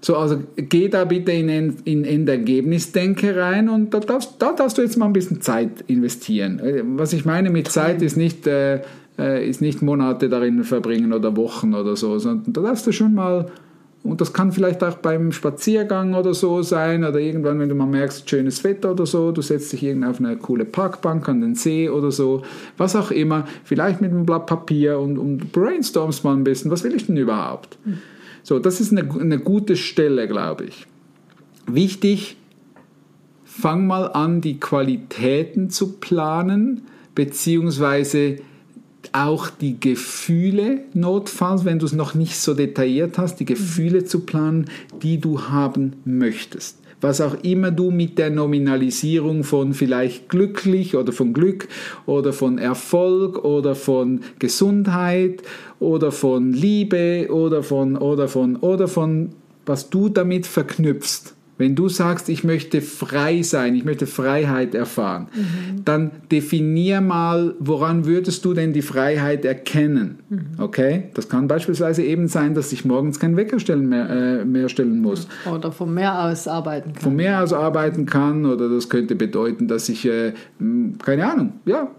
So, 0.00 0.16
also 0.16 0.40
geh 0.56 0.88
da 0.88 1.04
bitte 1.04 1.32
in, 1.32 1.48
in, 1.84 2.04
in 2.04 2.28
Ergebnisdenke 2.28 3.36
rein 3.36 3.68
und 3.68 3.92
da 3.92 4.00
darfst, 4.00 4.36
da 4.38 4.52
darfst 4.52 4.78
du 4.78 4.82
jetzt 4.82 4.96
mal 4.96 5.06
ein 5.06 5.12
bisschen 5.12 5.40
Zeit 5.40 5.84
investieren. 5.86 6.60
Äh, 6.60 6.82
was 6.84 7.12
ich 7.12 7.24
meine 7.24 7.50
mit 7.50 7.68
Zeit 7.68 8.00
ist 8.02 8.16
nicht, 8.16 8.46
äh, 8.46 8.82
äh, 9.18 9.48
ist 9.48 9.60
nicht 9.60 9.82
Monate 9.82 10.28
darin 10.28 10.62
verbringen 10.62 11.12
oder 11.12 11.36
Wochen 11.36 11.74
oder 11.74 11.96
so, 11.96 12.18
sondern 12.18 12.52
da 12.52 12.60
darfst 12.62 12.86
du 12.86 12.92
schon 12.92 13.14
mal, 13.14 13.46
und 14.04 14.20
das 14.20 14.32
kann 14.32 14.52
vielleicht 14.52 14.84
auch 14.84 14.98
beim 14.98 15.32
Spaziergang 15.32 16.14
oder 16.14 16.32
so 16.32 16.62
sein 16.62 17.02
oder 17.02 17.18
irgendwann, 17.18 17.58
wenn 17.58 17.68
du 17.68 17.74
mal 17.74 17.86
merkst, 17.86 18.30
schönes 18.30 18.62
Wetter 18.62 18.92
oder 18.92 19.04
so, 19.04 19.32
du 19.32 19.42
setzt 19.42 19.72
dich 19.72 19.82
irgendwo 19.82 20.10
auf 20.10 20.20
eine 20.20 20.36
coole 20.36 20.64
Parkbank 20.64 21.28
an 21.28 21.40
den 21.40 21.56
See 21.56 21.90
oder 21.90 22.12
so, 22.12 22.42
was 22.76 22.94
auch 22.94 23.10
immer, 23.10 23.48
vielleicht 23.64 24.00
mit 24.00 24.12
einem 24.12 24.24
Blatt 24.24 24.46
Papier 24.46 25.00
und, 25.00 25.18
und 25.18 25.50
brainstormst 25.50 26.22
mal 26.22 26.34
ein 26.34 26.44
bisschen, 26.44 26.70
was 26.70 26.84
will 26.84 26.94
ich 26.94 27.06
denn 27.06 27.16
überhaupt? 27.16 27.76
Mhm 27.84 27.98
so, 28.48 28.58
das 28.58 28.80
ist 28.80 28.92
eine, 28.92 29.06
eine 29.20 29.38
gute 29.38 29.76
Stelle, 29.76 30.26
glaube 30.26 30.64
ich. 30.64 30.86
Wichtig, 31.66 32.38
fang 33.44 33.86
mal 33.86 34.06
an, 34.06 34.40
die 34.40 34.58
Qualitäten 34.58 35.68
zu 35.68 35.98
planen, 35.98 36.80
beziehungsweise 37.14 38.36
auch 39.12 39.50
die 39.50 39.78
Gefühle 39.78 40.80
notfalls, 40.94 41.66
wenn 41.66 41.78
du 41.78 41.84
es 41.84 41.92
noch 41.92 42.14
nicht 42.14 42.38
so 42.38 42.54
detailliert 42.54 43.18
hast, 43.18 43.36
die 43.36 43.44
Gefühle 43.44 44.06
zu 44.06 44.20
planen, 44.20 44.70
die 45.02 45.20
du 45.20 45.42
haben 45.50 45.96
möchtest. 46.06 46.78
Was 47.00 47.20
auch 47.20 47.34
immer 47.42 47.70
du 47.70 47.90
mit 47.90 48.18
der 48.18 48.30
Nominalisierung 48.30 49.44
von 49.44 49.74
vielleicht 49.74 50.28
glücklich 50.28 50.96
oder 50.96 51.12
von 51.12 51.32
Glück 51.32 51.68
oder 52.06 52.32
von 52.32 52.58
Erfolg 52.58 53.44
oder 53.44 53.74
von 53.74 54.20
Gesundheit 54.38 55.42
oder 55.78 56.12
von 56.12 56.52
Liebe 56.52 57.28
oder 57.30 57.62
von 57.62 57.96
oder 57.96 58.28
von 58.28 58.56
oder 58.56 58.88
von 58.88 59.30
was 59.64 59.90
du 59.90 60.08
damit 60.08 60.46
verknüpfst 60.46 61.34
wenn 61.58 61.74
du 61.74 61.88
sagst, 61.88 62.28
ich 62.28 62.44
möchte 62.44 62.80
frei 62.80 63.42
sein, 63.42 63.74
ich 63.74 63.84
möchte 63.84 64.06
Freiheit 64.06 64.74
erfahren, 64.74 65.26
mhm. 65.34 65.84
dann 65.84 66.10
definier 66.30 67.00
mal, 67.00 67.54
woran 67.58 68.06
würdest 68.06 68.44
du 68.44 68.54
denn 68.54 68.72
die 68.72 68.82
Freiheit 68.82 69.44
erkennen? 69.44 70.20
Mhm. 70.28 70.46
Okay? 70.58 71.04
Das 71.14 71.28
kann 71.28 71.48
beispielsweise 71.48 72.04
eben 72.04 72.28
sein, 72.28 72.54
dass 72.54 72.72
ich 72.72 72.84
morgens 72.84 73.18
keinen 73.18 73.36
Wecker 73.36 73.58
stellen 73.58 73.88
mehr, 73.88 74.08
äh, 74.08 74.44
mehr 74.44 74.68
stellen 74.68 75.02
muss. 75.02 75.26
Oder 75.52 75.72
vom 75.72 75.94
Meer 75.94 76.24
aus 76.24 76.46
arbeiten 76.46 76.92
kann. 76.92 77.02
Vom 77.02 77.16
Meer 77.16 77.42
aus 77.42 77.52
arbeiten 77.52 78.06
kann 78.06 78.46
oder 78.46 78.68
das 78.68 78.88
könnte 78.88 79.16
bedeuten, 79.16 79.66
dass 79.66 79.88
ich, 79.88 80.06
äh, 80.06 80.32
keine 81.04 81.30
Ahnung, 81.30 81.54
ja, 81.64 81.90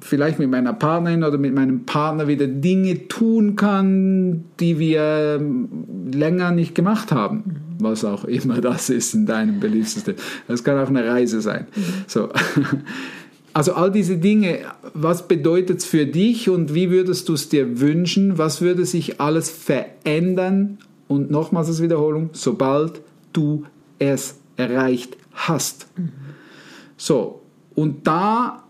vielleicht 0.00 0.38
mit 0.38 0.50
meiner 0.50 0.74
Partnerin 0.74 1.24
oder 1.24 1.38
mit 1.38 1.54
meinem 1.54 1.86
Partner 1.86 2.28
wieder 2.28 2.46
Dinge 2.46 3.08
tun 3.08 3.56
kann, 3.56 4.44
die 4.60 4.78
wir 4.78 5.40
länger 6.12 6.50
nicht 6.52 6.74
gemacht 6.74 7.12
haben. 7.12 7.42
Mhm 7.46 7.71
was 7.78 8.04
auch 8.04 8.24
immer 8.24 8.60
das 8.60 8.90
ist 8.90 9.14
in 9.14 9.26
deinem 9.26 9.60
Beliefssystem. 9.60 10.14
Das 10.48 10.64
kann 10.64 10.78
auch 10.78 10.88
eine 10.88 11.06
Reise 11.06 11.40
sein. 11.40 11.66
So. 12.06 12.28
Also 13.54 13.74
all 13.74 13.90
diese 13.90 14.16
Dinge, 14.16 14.60
was 14.94 15.28
bedeutet 15.28 15.80
es 15.80 15.84
für 15.84 16.06
dich 16.06 16.48
und 16.48 16.72
wie 16.74 16.90
würdest 16.90 17.28
du 17.28 17.34
es 17.34 17.50
dir 17.50 17.80
wünschen? 17.80 18.38
Was 18.38 18.62
würde 18.62 18.86
sich 18.86 19.20
alles 19.20 19.50
verändern? 19.50 20.78
Und 21.06 21.30
nochmals 21.30 21.68
als 21.68 21.82
Wiederholung, 21.82 22.30
sobald 22.32 23.02
du 23.34 23.66
es 23.98 24.36
erreicht 24.56 25.18
hast. 25.34 25.86
So, 26.96 27.42
und 27.74 28.06
da 28.06 28.61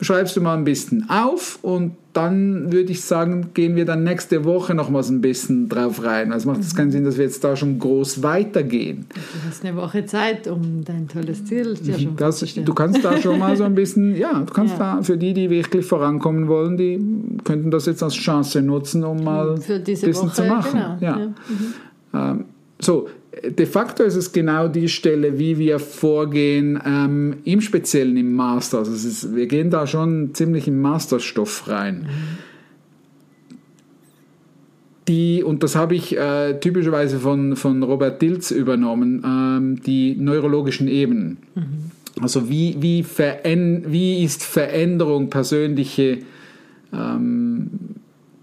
schreibst 0.00 0.36
du 0.36 0.40
mal 0.40 0.56
ein 0.56 0.64
bisschen 0.64 1.08
auf 1.10 1.58
und 1.62 1.92
dann 2.12 2.72
würde 2.72 2.90
ich 2.90 3.02
sagen, 3.02 3.50
gehen 3.54 3.76
wir 3.76 3.84
dann 3.84 4.02
nächste 4.02 4.44
Woche 4.44 4.74
nochmals 4.74 5.10
ein 5.10 5.20
bisschen 5.20 5.68
drauf 5.68 6.02
rein. 6.02 6.32
Also 6.32 6.48
macht 6.48 6.60
es 6.60 6.72
mhm. 6.72 6.76
keinen 6.76 6.90
Sinn, 6.90 7.04
dass 7.04 7.18
wir 7.18 7.24
jetzt 7.24 7.44
da 7.44 7.54
schon 7.54 7.78
groß 7.78 8.22
weitergehen. 8.22 9.06
Du 9.14 9.20
hast 9.48 9.64
eine 9.64 9.76
Woche 9.76 10.04
Zeit, 10.06 10.48
um 10.48 10.84
dein 10.84 11.06
tolles 11.06 11.44
Ziel 11.44 11.74
dir 11.74 11.98
schon 11.98 12.16
das, 12.16 12.40
Du 12.40 12.74
kannst 12.74 13.04
da 13.04 13.16
schon 13.18 13.38
mal 13.38 13.56
so 13.56 13.64
ein 13.64 13.74
bisschen, 13.74 14.16
ja, 14.16 14.40
du 14.40 14.52
kannst 14.52 14.78
ja. 14.78 14.96
da 14.96 15.02
für 15.02 15.16
die, 15.16 15.34
die 15.34 15.50
wirklich 15.50 15.86
vorankommen 15.86 16.48
wollen, 16.48 16.76
die 16.76 17.00
könnten 17.44 17.70
das 17.70 17.86
jetzt 17.86 18.02
als 18.02 18.14
Chance 18.14 18.60
nutzen, 18.62 19.04
um 19.04 19.22
mal 19.22 19.54
ein 19.54 19.84
bisschen 19.84 20.14
Woche, 20.14 20.32
zu 20.32 20.44
machen. 20.44 20.80
Genau. 20.80 20.96
Ja. 21.00 21.16
Mhm. 21.16 21.34
Ähm, 22.12 22.44
so, 22.80 23.08
de 23.44 23.66
facto 23.66 24.02
ist 24.02 24.16
es 24.16 24.32
genau 24.32 24.68
die 24.68 24.88
Stelle, 24.88 25.38
wie 25.38 25.58
wir 25.58 25.78
vorgehen, 25.78 26.80
ähm, 26.84 27.36
im 27.44 27.60
Speziellen 27.60 28.16
im 28.16 28.34
Master. 28.34 28.78
Also 28.78 28.92
ist, 28.92 29.34
wir 29.34 29.46
gehen 29.46 29.70
da 29.70 29.86
schon 29.86 30.34
ziemlich 30.34 30.66
im 30.66 30.80
Masterstoff 30.80 31.68
rein. 31.68 32.08
Die, 35.08 35.42
und 35.42 35.62
das 35.62 35.76
habe 35.76 35.94
ich 35.94 36.16
äh, 36.16 36.58
typischerweise 36.60 37.18
von, 37.18 37.56
von 37.56 37.82
Robert 37.82 38.20
Dilz 38.20 38.50
übernommen, 38.50 39.22
ähm, 39.24 39.82
die 39.82 40.14
neurologischen 40.16 40.88
Ebenen. 40.88 41.38
Mhm. 41.54 41.90
Also 42.20 42.48
wie, 42.48 42.76
wie, 42.80 43.04
wie 43.04 44.24
ist 44.24 44.44
Veränderung 44.44 45.30
persönliche 45.30 46.18
ähm, 46.92 47.70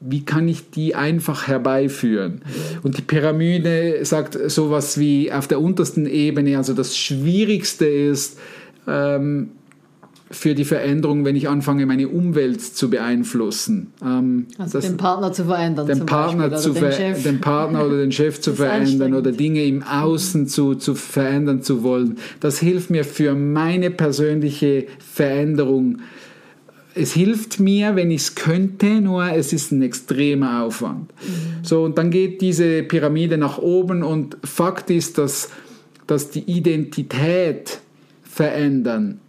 wie 0.10 0.24
kann 0.24 0.48
ich 0.48 0.70
die 0.70 0.96
einfach 0.96 1.48
herbeiführen? 1.48 2.42
Und 2.84 2.98
die 2.98 3.02
Pyramide 3.02 4.00
sagt 4.04 4.38
sowas 4.50 5.00
wie 5.00 5.32
auf 5.32 5.48
der 5.48 5.62
untersten 5.62 6.06
Ebene, 6.06 6.58
also 6.58 6.74
das 6.74 6.98
Schwierigste 6.98 7.86
ist 7.86 8.40
ähm, 8.88 9.50
für 10.30 10.56
die 10.56 10.66
Veränderung, 10.66 11.24
wenn 11.26 11.36
ich 11.36 11.48
anfange, 11.48 11.86
meine 11.86 12.10
Umwelt 12.10 12.62
zu 12.62 12.90
beeinflussen. 12.90 13.94
Ähm, 14.04 14.48
also 14.58 14.78
das, 14.78 14.88
den 14.88 14.98
Partner 14.98 15.32
zu 15.32 15.46
verändern. 15.46 15.88
Den 15.88 16.06
Partner, 16.06 16.56
zu 16.56 16.74
den, 16.74 16.92
ver 16.92 17.12
den, 17.14 17.42
Partner 17.42 17.86
oder 17.86 17.98
den 17.98 18.12
Chef 18.12 18.42
zu 18.42 18.54
verändern 18.56 19.14
oder 19.14 19.32
Dinge 19.32 19.64
im 19.64 19.84
Außen 19.84 20.48
zu, 20.48 20.76
zu 20.76 20.96
verändern 20.96 21.62
zu 21.62 21.84
wollen. 21.84 22.18
Das 22.40 22.60
hilft 22.60 22.90
mir 22.90 23.06
für 23.06 23.36
meine 23.36 23.90
persönliche 23.90 24.88
Veränderung 25.00 26.00
es 26.98 27.14
hilft 27.14 27.60
mir, 27.60 27.96
wenn 27.96 28.12
ich 28.12 28.22
es 28.22 28.36
könnte, 28.36 29.02
nur 29.02 29.32
es 29.32 29.54
ist 29.54 29.72
ein 29.72 29.82
extremer 29.82 30.64
Aufwand. 30.64 31.12
Mhm. 31.22 31.64
So, 31.64 31.84
und 31.84 31.98
dann 31.98 32.12
geht 32.12 32.42
diese 32.42 32.84
Pyramide 32.84 33.38
nach 33.38 33.58
oben 33.58 34.04
und 34.04 34.38
Fakt 34.44 34.90
ist, 34.90 35.18
dass, 35.18 35.50
dass 36.08 36.30
die 36.30 36.44
Identität 36.44 37.80
verändern 38.24 39.20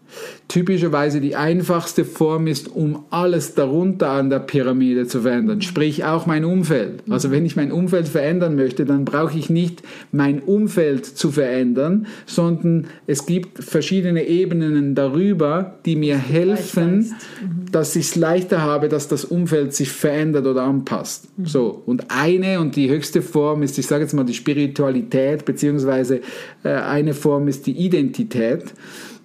typischerweise 0.48 1.20
die 1.20 1.36
einfachste 1.36 2.04
Form 2.04 2.46
ist, 2.46 2.68
um 2.68 3.04
alles 3.10 3.54
darunter 3.54 4.10
an 4.10 4.30
der 4.30 4.38
Pyramide 4.38 5.06
zu 5.06 5.20
verändern, 5.20 5.60
sprich 5.60 6.04
auch 6.04 6.26
mein 6.26 6.44
Umfeld. 6.44 7.02
Also 7.10 7.30
wenn 7.30 7.44
ich 7.44 7.54
mein 7.54 7.70
Umfeld 7.70 8.08
verändern 8.08 8.56
möchte, 8.56 8.86
dann 8.86 9.04
brauche 9.04 9.38
ich 9.38 9.50
nicht 9.50 9.82
mein 10.10 10.40
Umfeld 10.40 11.04
zu 11.04 11.30
verändern, 11.30 12.06
sondern 12.26 12.86
es 13.06 13.26
gibt 13.26 13.62
verschiedene 13.62 14.26
Ebenen 14.26 14.94
darüber, 14.94 15.78
die 15.84 15.96
mir 15.96 16.16
helfen, 16.16 17.14
mhm. 17.40 17.70
dass 17.70 17.94
ich 17.94 18.06
es 18.06 18.16
leichter 18.16 18.62
habe, 18.62 18.88
dass 18.88 19.08
das 19.08 19.24
Umfeld 19.26 19.74
sich 19.74 19.90
verändert 19.90 20.46
oder 20.46 20.62
anpasst. 20.62 21.28
Mhm. 21.36 21.46
So 21.46 21.82
und 21.84 22.06
eine 22.08 22.60
und 22.60 22.74
die 22.76 22.88
höchste 22.88 23.20
Form 23.20 23.62
ist, 23.62 23.78
ich 23.78 23.86
sage 23.86 24.04
jetzt 24.04 24.14
mal 24.14 24.24
die 24.24 24.34
Spiritualität 24.34 25.44
beziehungsweise 25.44 26.20
äh, 26.64 26.70
eine 26.70 27.12
Form 27.12 27.48
ist 27.48 27.66
die 27.66 27.72
Identität 27.72 28.64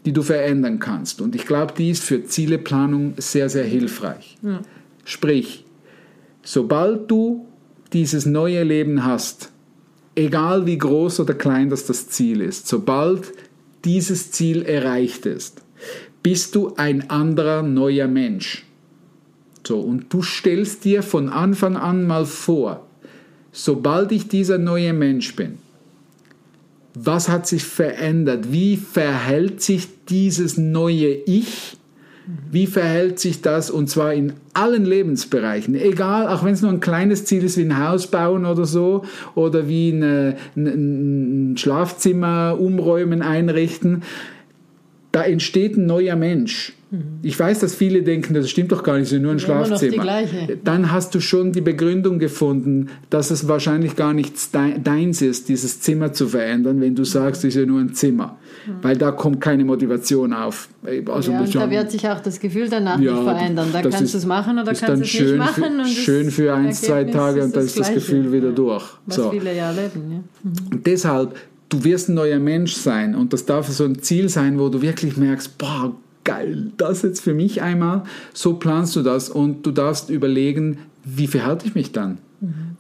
die 0.05 0.13
du 0.13 0.21
verändern 0.21 0.79
kannst. 0.79 1.21
Und 1.21 1.35
ich 1.35 1.45
glaube, 1.45 1.73
die 1.77 1.91
ist 1.91 2.03
für 2.03 2.23
Zieleplanung 2.23 3.13
sehr, 3.17 3.49
sehr 3.49 3.63
hilfreich. 3.63 4.37
Ja. 4.41 4.61
Sprich, 5.05 5.65
sobald 6.43 7.09
du 7.09 7.45
dieses 7.93 8.25
neue 8.25 8.63
Leben 8.63 9.05
hast, 9.05 9.49
egal 10.15 10.65
wie 10.65 10.77
groß 10.77 11.21
oder 11.21 11.33
klein 11.33 11.69
das 11.69 11.85
das 11.85 12.09
Ziel 12.09 12.41
ist, 12.41 12.67
sobald 12.67 13.31
dieses 13.85 14.31
Ziel 14.31 14.63
erreicht 14.63 15.25
ist, 15.25 15.61
bist 16.21 16.55
du 16.55 16.73
ein 16.75 17.09
anderer 17.09 17.63
neuer 17.63 18.07
Mensch. 18.07 18.65
So, 19.65 19.79
und 19.79 20.11
du 20.11 20.21
stellst 20.21 20.85
dir 20.85 21.03
von 21.03 21.29
Anfang 21.29 21.77
an 21.77 22.05
mal 22.05 22.25
vor, 22.25 22.85
sobald 23.51 24.11
ich 24.11 24.27
dieser 24.27 24.57
neue 24.57 24.93
Mensch 24.93 25.35
bin, 25.35 25.57
was 26.93 27.29
hat 27.29 27.47
sich 27.47 27.63
verändert? 27.63 28.51
Wie 28.51 28.77
verhält 28.77 29.61
sich 29.61 29.87
dieses 30.09 30.57
neue 30.57 31.07
Ich? 31.07 31.77
Wie 32.51 32.67
verhält 32.67 33.19
sich 33.19 33.41
das 33.41 33.69
und 33.69 33.89
zwar 33.89 34.13
in 34.13 34.33
allen 34.53 34.85
Lebensbereichen? 34.85 35.75
Egal, 35.75 36.27
auch 36.29 36.45
wenn 36.45 36.53
es 36.53 36.61
nur 36.61 36.71
ein 36.71 36.79
kleines 36.79 37.25
Ziel 37.25 37.43
ist 37.43 37.57
wie 37.57 37.63
ein 37.63 37.77
Haus 37.85 38.07
bauen 38.07 38.45
oder 38.45 38.65
so 38.65 39.03
oder 39.35 39.67
wie 39.67 39.91
eine, 39.91 40.37
ein 40.55 41.55
Schlafzimmer 41.57 42.57
umräumen, 42.59 43.21
einrichten. 43.21 44.03
Da 45.11 45.23
entsteht 45.23 45.75
ein 45.75 45.85
neuer 45.85 46.15
Mensch. 46.15 46.73
Mhm. 46.93 47.19
Ich 47.23 47.39
weiß, 47.39 47.59
dass 47.59 47.73
viele 47.73 48.03
denken, 48.03 48.35
das 48.35 48.51
stimmt 48.51 48.71
doch 48.71 48.83
gar 48.83 48.97
nicht, 48.97 49.07
es 49.07 49.13
ist 49.13 49.21
nur 49.21 49.31
ein 49.31 49.39
ja, 49.39 49.45
Schlafzimmer. 49.45 50.05
Dann 50.63 50.91
hast 50.91 51.15
du 51.15 51.19
schon 51.19 51.51
die 51.51 51.61
Begründung 51.61 52.19
gefunden, 52.19 52.89
dass 53.09 53.31
es 53.31 53.47
wahrscheinlich 53.47 53.95
gar 53.95 54.13
nichts 54.13 54.51
deins 54.51 55.23
ist, 55.23 55.49
dieses 55.49 55.81
Zimmer 55.81 56.13
zu 56.13 56.27
verändern, 56.27 56.79
wenn 56.81 56.93
du 56.93 57.03
sagst, 57.03 57.43
es 57.43 57.55
ist 57.55 57.59
ja 57.59 57.65
nur 57.65 57.79
ein 57.79 57.95
Zimmer. 57.95 58.37
Mhm. 58.67 58.71
Weil 58.83 58.95
da 58.95 59.11
kommt 59.11 59.41
keine 59.41 59.65
Motivation 59.65 60.33
auf. 60.33 60.69
Also 61.07 61.31
ja, 61.31 61.41
und 61.41 61.55
da 61.55 61.69
wird 61.71 61.89
sich 61.89 62.07
auch 62.07 62.19
das 62.19 62.39
Gefühl 62.39 62.69
danach 62.69 62.99
ja, 62.99 63.13
nicht 63.13 63.23
verändern. 63.23 63.69
Da 63.73 63.81
kannst 63.81 64.13
du 64.13 64.17
es 64.19 64.25
machen 64.27 64.59
oder 64.59 64.73
kannst 64.73 64.87
du 64.87 64.93
es 64.93 65.19
nicht 65.19 65.37
machen. 65.37 65.83
Für, 65.83 65.87
schön 65.87 66.29
für 66.29 66.53
ein, 66.53 66.71
zwei 66.73 67.05
Tage 67.05 67.43
und 67.43 67.55
dann 67.55 67.65
ist 67.65 67.79
das 67.79 67.91
Gefühl 67.91 68.31
wieder 68.31 68.51
durch. 68.51 68.85
Was 69.07 69.15
so. 69.15 69.31
viele 69.31 69.55
ja 69.55 69.71
erleben. 69.71 70.25
Mhm. 70.43 70.51
Und 70.71 70.85
deshalb, 70.85 71.35
du 71.69 71.83
wirst 71.83 72.09
ein 72.09 72.13
neuer 72.13 72.39
Mensch 72.39 72.75
sein 72.75 73.15
und 73.15 73.33
das 73.33 73.45
darf 73.45 73.67
so 73.69 73.83
ein 73.83 73.99
Ziel 74.03 74.29
sein, 74.29 74.59
wo 74.59 74.69
du 74.69 74.83
wirklich 74.83 75.17
merkst, 75.17 75.57
boah, 75.57 75.95
geil, 76.23 76.71
das 76.77 77.01
jetzt 77.01 77.21
für 77.21 77.33
mich 77.33 77.61
einmal, 77.61 78.03
so 78.33 78.55
planst 78.55 78.95
du 78.95 79.01
das 79.01 79.29
und 79.29 79.65
du 79.65 79.71
darfst 79.71 80.09
überlegen, 80.09 80.79
wie 81.03 81.27
verhalte 81.27 81.67
ich 81.67 81.75
mich 81.75 81.91
dann? 81.91 82.17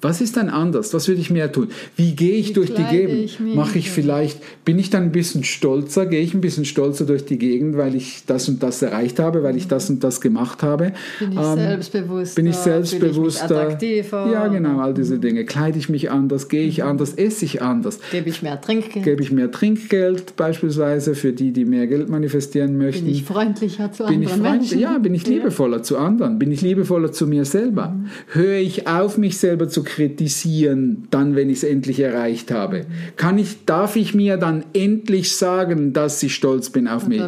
Was 0.01 0.19
ist 0.19 0.35
dann 0.35 0.49
anders? 0.49 0.93
Was 0.93 1.07
würde 1.07 1.21
ich 1.21 1.29
mehr 1.29 1.49
tun? 1.49 1.69
Wie 1.95 2.13
gehe 2.13 2.35
ich 2.35 2.49
Wie 2.49 2.53
durch 2.53 2.73
die 2.73 2.83
Gegend? 2.83 3.55
Mache 3.55 3.79
ich 3.79 3.89
vielleicht, 3.89 4.39
bin 4.65 4.77
ich 4.77 4.89
dann 4.89 5.03
ein 5.03 5.11
bisschen 5.13 5.45
stolzer? 5.45 6.05
Gehe 6.05 6.19
ich 6.19 6.33
ein 6.33 6.41
bisschen 6.41 6.65
stolzer 6.65 7.05
durch 7.05 7.23
die 7.23 7.37
Gegend, 7.37 7.77
weil 7.77 7.95
ich 7.95 8.25
das 8.25 8.49
und 8.49 8.61
das 8.61 8.81
erreicht 8.81 9.19
habe, 9.19 9.43
weil 9.43 9.55
ich 9.55 9.69
das 9.69 9.89
und 9.89 10.03
das 10.03 10.19
gemacht 10.19 10.61
habe? 10.61 10.91
Bin 11.19 11.31
ich 11.31 11.37
ähm, 11.37 11.55
selbstbewusster? 11.55 12.35
Bin 12.35 12.47
ich 12.47 12.55
selbstbewusster? 12.55 13.77
Ich 13.81 14.11
ja, 14.11 14.47
genau, 14.49 14.81
all 14.81 14.93
diese 14.93 15.19
Dinge. 15.19 15.45
Kleide 15.45 15.79
ich 15.79 15.87
mich 15.87 16.11
anders? 16.11 16.49
Gehe 16.49 16.67
ich 16.67 16.83
anders? 16.83 17.13
Esse 17.13 17.45
ich 17.45 17.61
anders? 17.61 17.99
Gebe 18.11 18.27
ich 18.27 18.41
mehr 18.43 18.59
Trinkgeld? 18.59 19.05
Gebe 19.05 19.23
ich 19.23 19.31
mehr 19.31 19.51
Trinkgeld 19.51 20.35
beispielsweise 20.35 21.15
für 21.15 21.31
die, 21.31 21.53
die 21.53 21.63
mehr 21.63 21.87
Geld 21.87 22.09
manifestieren 22.09 22.77
möchten? 22.77 23.05
Bin 23.05 23.13
ich 23.13 23.23
freundlicher 23.23 23.89
zu 23.91 24.05
bin 24.05 24.15
anderen 24.23 24.41
Menschen? 24.41 24.79
Ja, 24.79 24.97
bin 24.97 25.15
ich 25.15 25.25
liebevoller 25.25 25.77
ja. 25.77 25.83
zu 25.83 25.97
anderen? 25.97 26.39
Bin 26.39 26.51
ich 26.51 26.61
liebevoller 26.61 27.13
zu 27.13 27.25
mir 27.25 27.45
selber? 27.45 27.89
Mhm. 27.89 28.09
Höre 28.33 28.57
ich 28.57 28.87
auf 28.87 29.17
mich 29.17 29.37
selbst 29.37 29.52
selber 29.53 29.69
zu 29.69 29.83
kritisieren, 29.83 31.07
dann, 31.11 31.35
wenn 31.35 31.49
ich 31.49 31.57
es 31.57 31.63
endlich 31.63 31.99
erreicht 31.99 32.49
habe? 32.49 32.85
Kann 33.17 33.37
ich, 33.37 33.65
darf 33.65 33.95
ich 33.95 34.15
mir 34.15 34.37
dann 34.37 34.65
endlich 34.73 35.35
sagen, 35.35 35.93
dass 35.93 36.23
ich 36.23 36.33
stolz 36.33 36.71
bin 36.71 36.87
auf 36.87 37.07
mich, 37.07 37.21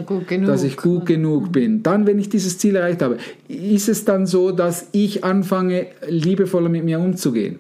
dass 0.46 0.64
ich 0.64 0.76
gut 0.76 1.06
genug 1.06 1.52
bin? 1.52 1.84
Dann, 1.84 2.08
wenn 2.08 2.18
ich 2.18 2.30
dieses 2.30 2.58
Ziel 2.58 2.78
erreicht 2.78 3.04
habe, 3.04 3.18
ist 3.48 3.90
es 3.90 4.06
dann 4.06 4.26
so, 4.26 4.52
dass 4.52 4.88
ich 4.92 5.24
anfange, 5.24 5.86
liebevoller 6.08 6.70
mit 6.70 6.84
mir 6.84 7.00
umzugehen? 7.00 7.60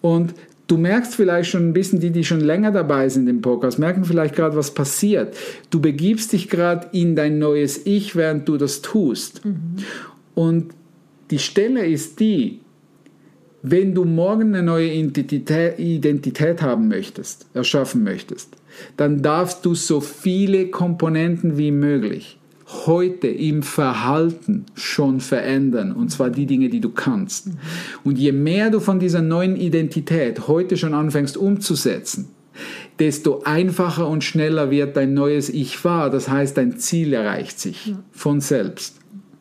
Und 0.00 0.34
Du 0.68 0.78
merkst 0.78 1.16
vielleicht 1.16 1.50
schon 1.50 1.68
ein 1.68 1.72
bisschen, 1.74 2.00
die, 2.00 2.12
die 2.12 2.24
schon 2.24 2.40
länger 2.40 2.70
dabei 2.70 3.06
sind 3.10 3.28
im 3.28 3.42
Podcast, 3.42 3.78
merken 3.78 4.04
vielleicht 4.04 4.34
gerade, 4.34 4.56
was 4.56 4.72
passiert. 4.72 5.36
Du 5.68 5.82
begibst 5.82 6.32
dich 6.32 6.48
gerade 6.48 6.86
in 6.92 7.14
dein 7.14 7.38
neues 7.38 7.84
Ich, 7.84 8.16
während 8.16 8.48
du 8.48 8.56
das 8.56 8.80
tust. 8.80 9.44
Mhm. 9.44 9.76
Und 10.34 10.72
die 11.30 11.40
Stelle 11.40 11.84
ist 11.84 12.20
die, 12.20 12.60
wenn 13.62 13.94
du 13.94 14.04
morgen 14.04 14.54
eine 14.54 14.62
neue 14.62 14.92
Identität, 14.92 16.62
haben 16.62 16.88
möchtest, 16.88 17.46
erschaffen 17.54 18.02
möchtest, 18.02 18.56
dann 18.96 19.22
darfst 19.22 19.64
du 19.64 19.74
so 19.74 20.00
viele 20.00 20.68
Komponenten 20.68 21.56
wie 21.58 21.70
möglich 21.70 22.38
heute 22.86 23.28
im 23.28 23.62
Verhalten 23.62 24.66
schon 24.74 25.20
verändern. 25.20 25.92
Und 25.92 26.10
zwar 26.10 26.30
die 26.30 26.46
Dinge, 26.46 26.68
die 26.70 26.80
du 26.80 26.90
kannst. 26.90 27.50
Und 28.02 28.18
je 28.18 28.32
mehr 28.32 28.70
du 28.70 28.80
von 28.80 28.98
dieser 28.98 29.22
neuen 29.22 29.56
Identität 29.56 30.48
heute 30.48 30.76
schon 30.76 30.94
anfängst 30.94 31.36
umzusetzen, 31.36 32.28
desto 32.98 33.42
einfacher 33.44 34.08
und 34.08 34.24
schneller 34.24 34.70
wird 34.70 34.96
dein 34.96 35.14
neues 35.14 35.48
Ich 35.48 35.84
wahr. 35.84 36.10
Das 36.10 36.28
heißt, 36.28 36.56
dein 36.56 36.78
Ziel 36.78 37.12
erreicht 37.12 37.60
sich 37.60 37.94
von 38.10 38.40
selbst. 38.40 38.96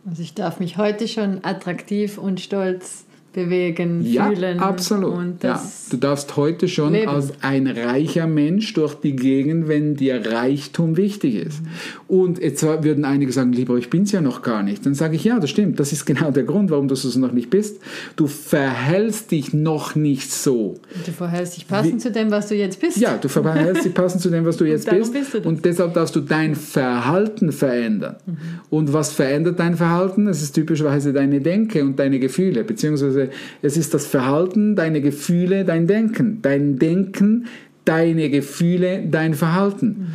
Also 0.05 0.21
ich 0.21 0.33
darf 0.33 0.59
mich 0.59 0.77
heute 0.77 1.07
schon 1.07 1.43
attraktiv 1.43 2.17
und 2.17 2.39
stolz 2.39 3.05
bewegen, 3.33 4.05
ja, 4.05 4.29
fühlen. 4.29 4.59
Absolut. 4.59 5.43
ja, 5.43 5.61
du 5.89 5.97
darfst 5.97 6.35
heute 6.35 6.67
schon 6.67 6.93
leben. 6.93 7.09
als 7.09 7.31
ein 7.41 7.67
reicher 7.67 8.27
Mensch 8.27 8.73
durch 8.73 8.95
die 8.95 9.15
Gegend, 9.15 9.67
wenn 9.67 9.95
dir 9.95 10.25
Reichtum 10.25 10.97
wichtig 10.97 11.35
ist. 11.35 11.61
Mhm. 11.61 11.67
Und 12.07 12.41
jetzt 12.41 12.63
würden 12.63 13.05
einige 13.05 13.31
sagen, 13.31 13.53
lieber, 13.53 13.77
ich 13.77 13.89
bin 13.89 14.03
es 14.03 14.11
ja 14.11 14.21
noch 14.21 14.41
gar 14.41 14.63
nicht. 14.63 14.85
Dann 14.85 14.93
sage 14.93 15.15
ich, 15.15 15.23
ja, 15.23 15.39
das 15.39 15.49
stimmt. 15.49 15.79
Das 15.79 15.91
ist 15.93 16.05
genau 16.05 16.31
der 16.31 16.43
Grund, 16.43 16.71
warum 16.71 16.87
du 16.87 16.93
es 16.93 17.15
noch 17.15 17.31
nicht 17.31 17.49
bist. 17.49 17.81
Du 18.15 18.27
verhältst 18.27 19.31
dich 19.31 19.53
noch 19.53 19.95
nicht 19.95 20.31
so. 20.31 20.79
Du 21.05 21.11
verhältst 21.11 21.57
dich 21.57 21.67
passend 21.67 21.95
Wie, 21.95 21.97
zu 21.99 22.11
dem, 22.11 22.31
was 22.31 22.47
du 22.47 22.55
jetzt 22.55 22.79
bist. 22.79 22.97
Ja, 22.97 23.17
du 23.17 23.29
verhältst 23.29 23.85
dich 23.85 23.93
passend 23.93 24.21
zu 24.21 24.29
dem, 24.29 24.45
was 24.45 24.57
du 24.57 24.65
jetzt 24.67 24.89
bist. 24.89 25.13
bist 25.13 25.33
du 25.33 25.39
und 25.47 25.63
deshalb 25.63 25.93
darfst 25.93 26.15
du 26.15 26.19
dein 26.19 26.55
Verhalten 26.55 27.51
verändern. 27.51 28.17
Mhm. 28.25 28.37
Und 28.69 28.93
was 28.93 29.13
verändert 29.13 29.59
dein 29.59 29.75
Verhalten? 29.75 30.27
Es 30.27 30.41
ist 30.41 30.53
typischerweise 30.53 31.13
deine 31.13 31.41
Denke 31.41 31.83
und 31.83 31.97
deine 31.97 32.19
Gefühle, 32.19 32.63
beziehungsweise 32.63 33.20
beziehungsweise 33.21 33.31
es 33.61 33.77
ist 33.77 33.93
das 33.93 34.07
Verhalten, 34.07 34.75
deine 34.75 35.01
Gefühle, 35.01 35.65
dein 35.65 35.87
Denken. 35.87 36.39
Dein 36.41 36.79
Denken, 36.79 37.45
deine 37.85 38.29
Gefühle, 38.29 39.03
dein 39.09 39.33
Verhalten. 39.33 39.87
Mhm. 39.87 40.07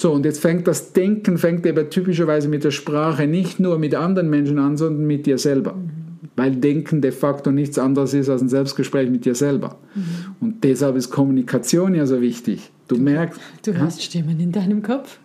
So, 0.00 0.12
und 0.12 0.24
jetzt 0.24 0.40
fängt 0.40 0.68
das 0.68 0.92
Denken, 0.92 1.38
fängt 1.38 1.66
aber 1.66 1.90
typischerweise 1.90 2.48
mit 2.48 2.62
der 2.62 2.70
Sprache 2.70 3.26
nicht 3.26 3.58
nur 3.58 3.78
mit 3.78 3.94
anderen 3.94 4.30
Menschen 4.30 4.58
an, 4.58 4.76
sondern 4.76 5.06
mit 5.06 5.26
dir 5.26 5.38
selber. 5.38 5.74
Mhm. 5.74 5.90
Weil 6.36 6.54
Denken 6.54 7.00
de 7.00 7.10
facto 7.10 7.50
nichts 7.50 7.78
anderes 7.78 8.14
ist 8.14 8.28
als 8.28 8.40
ein 8.42 8.48
Selbstgespräch 8.48 9.10
mit 9.10 9.24
dir 9.24 9.34
selber. 9.34 9.78
Mhm. 9.94 10.02
Und 10.40 10.64
deshalb 10.64 10.96
ist 10.96 11.10
Kommunikation 11.10 11.94
ja 11.94 12.06
so 12.06 12.20
wichtig. 12.20 12.70
Du, 12.86 12.94
du 12.94 13.02
merkst. 13.02 13.40
Du 13.64 13.76
hast 13.76 14.02
Stimmen 14.02 14.38
in 14.38 14.52
deinem 14.52 14.82
Kopf. 14.82 15.18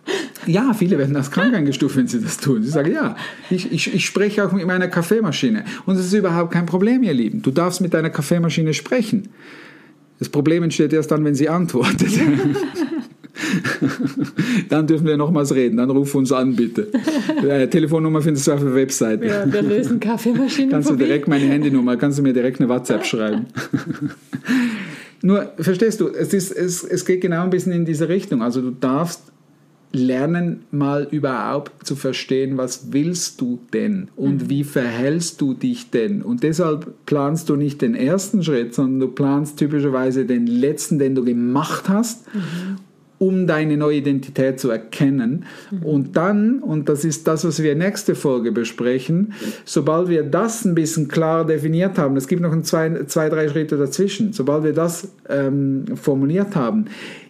Ja, 0.46 0.72
viele 0.74 0.98
werden 0.98 1.16
als 1.16 1.30
krank 1.30 1.54
eingestuft, 1.54 1.96
wenn 1.96 2.06
sie 2.06 2.20
das 2.20 2.38
tun. 2.38 2.62
Sie 2.62 2.70
sagen, 2.70 2.92
ja, 2.92 3.16
ich, 3.50 3.72
ich, 3.72 3.94
ich 3.94 4.04
spreche 4.04 4.44
auch 4.44 4.52
mit 4.52 4.66
meiner 4.66 4.88
Kaffeemaschine. 4.88 5.64
Und 5.86 5.96
es 5.96 6.06
ist 6.06 6.12
überhaupt 6.12 6.52
kein 6.52 6.66
Problem, 6.66 7.02
ihr 7.02 7.14
Lieben. 7.14 7.42
Du 7.42 7.50
darfst 7.50 7.80
mit 7.80 7.94
deiner 7.94 8.10
Kaffeemaschine 8.10 8.74
sprechen. 8.74 9.28
Das 10.18 10.28
Problem 10.28 10.62
entsteht 10.62 10.92
erst 10.92 11.10
dann, 11.10 11.24
wenn 11.24 11.34
sie 11.34 11.48
antwortet. 11.48 12.12
dann 14.68 14.86
dürfen 14.86 15.06
wir 15.06 15.16
nochmals 15.16 15.54
reden. 15.54 15.76
Dann 15.76 15.90
ruf 15.90 16.14
uns 16.14 16.30
an, 16.32 16.54
bitte. 16.54 16.88
Äh, 17.42 17.68
Telefonnummer 17.68 18.22
findest 18.22 18.46
du 18.46 18.52
auf 18.52 18.60
der 18.60 18.74
Webseite. 18.74 19.26
Ja, 19.26 19.52
wir 19.52 19.62
lösen 19.62 20.00
Kaffeemaschinen. 20.00 20.70
Kannst 20.70 20.90
du 20.90 20.96
direkt 20.96 21.28
meine 21.28 21.44
Handynummer, 21.46 21.96
kannst 21.96 22.18
du 22.18 22.22
mir 22.22 22.32
direkt 22.32 22.60
eine 22.60 22.68
WhatsApp 22.68 23.04
schreiben. 23.06 23.46
Nur, 25.22 25.52
verstehst 25.58 26.00
du, 26.00 26.08
es, 26.08 26.32
ist, 26.34 26.52
es, 26.52 26.84
es 26.84 27.04
geht 27.04 27.22
genau 27.22 27.42
ein 27.44 27.50
bisschen 27.50 27.72
in 27.72 27.84
diese 27.84 28.08
Richtung. 28.08 28.42
Also 28.42 28.60
du 28.60 28.70
darfst 28.70 29.22
lernen 29.94 30.64
mal 30.70 31.06
überhaupt 31.10 31.86
zu 31.86 31.96
verstehen, 31.96 32.56
was 32.56 32.92
willst 32.92 33.40
du 33.40 33.60
denn 33.72 34.08
und 34.16 34.42
mhm. 34.42 34.50
wie 34.50 34.64
verhältst 34.64 35.40
du 35.40 35.54
dich 35.54 35.90
denn? 35.90 36.22
Und 36.22 36.42
deshalb 36.42 36.92
planst 37.06 37.48
du 37.48 37.56
nicht 37.56 37.80
den 37.80 37.94
ersten 37.94 38.42
Schritt, 38.42 38.74
sondern 38.74 39.00
du 39.00 39.08
planst 39.08 39.58
typischerweise 39.58 40.26
den 40.26 40.46
letzten, 40.46 40.98
den 40.98 41.14
du 41.14 41.24
gemacht 41.24 41.88
hast. 41.88 42.26
Mhm 42.34 42.76
um 43.18 43.46
deine 43.46 43.76
neue 43.76 43.98
Identität 43.98 44.58
zu 44.60 44.70
erkennen. 44.70 45.44
Mhm. 45.70 45.82
Und 45.82 46.16
dann, 46.16 46.58
und 46.58 46.88
das 46.88 47.04
ist 47.04 47.26
das, 47.26 47.44
was 47.44 47.62
wir 47.62 47.74
nächste 47.74 48.14
Folge 48.14 48.52
besprechen, 48.52 49.32
sobald 49.64 50.08
wir 50.08 50.24
das 50.24 50.64
ein 50.64 50.74
bisschen 50.74 51.08
klar 51.08 51.46
definiert 51.46 51.96
haben, 51.96 52.16
es 52.16 52.28
gibt 52.28 52.42
noch 52.42 52.52
ein 52.52 52.64
zwei, 52.64 53.04
zwei 53.04 53.28
drei 53.28 53.48
Schritte 53.48 53.76
dazwischen, 53.76 54.32
sobald 54.32 54.64
wir 54.64 54.72
das 54.72 55.08
ähm, 55.28 55.84
formuliert 55.94 56.56
haben, 56.56 56.86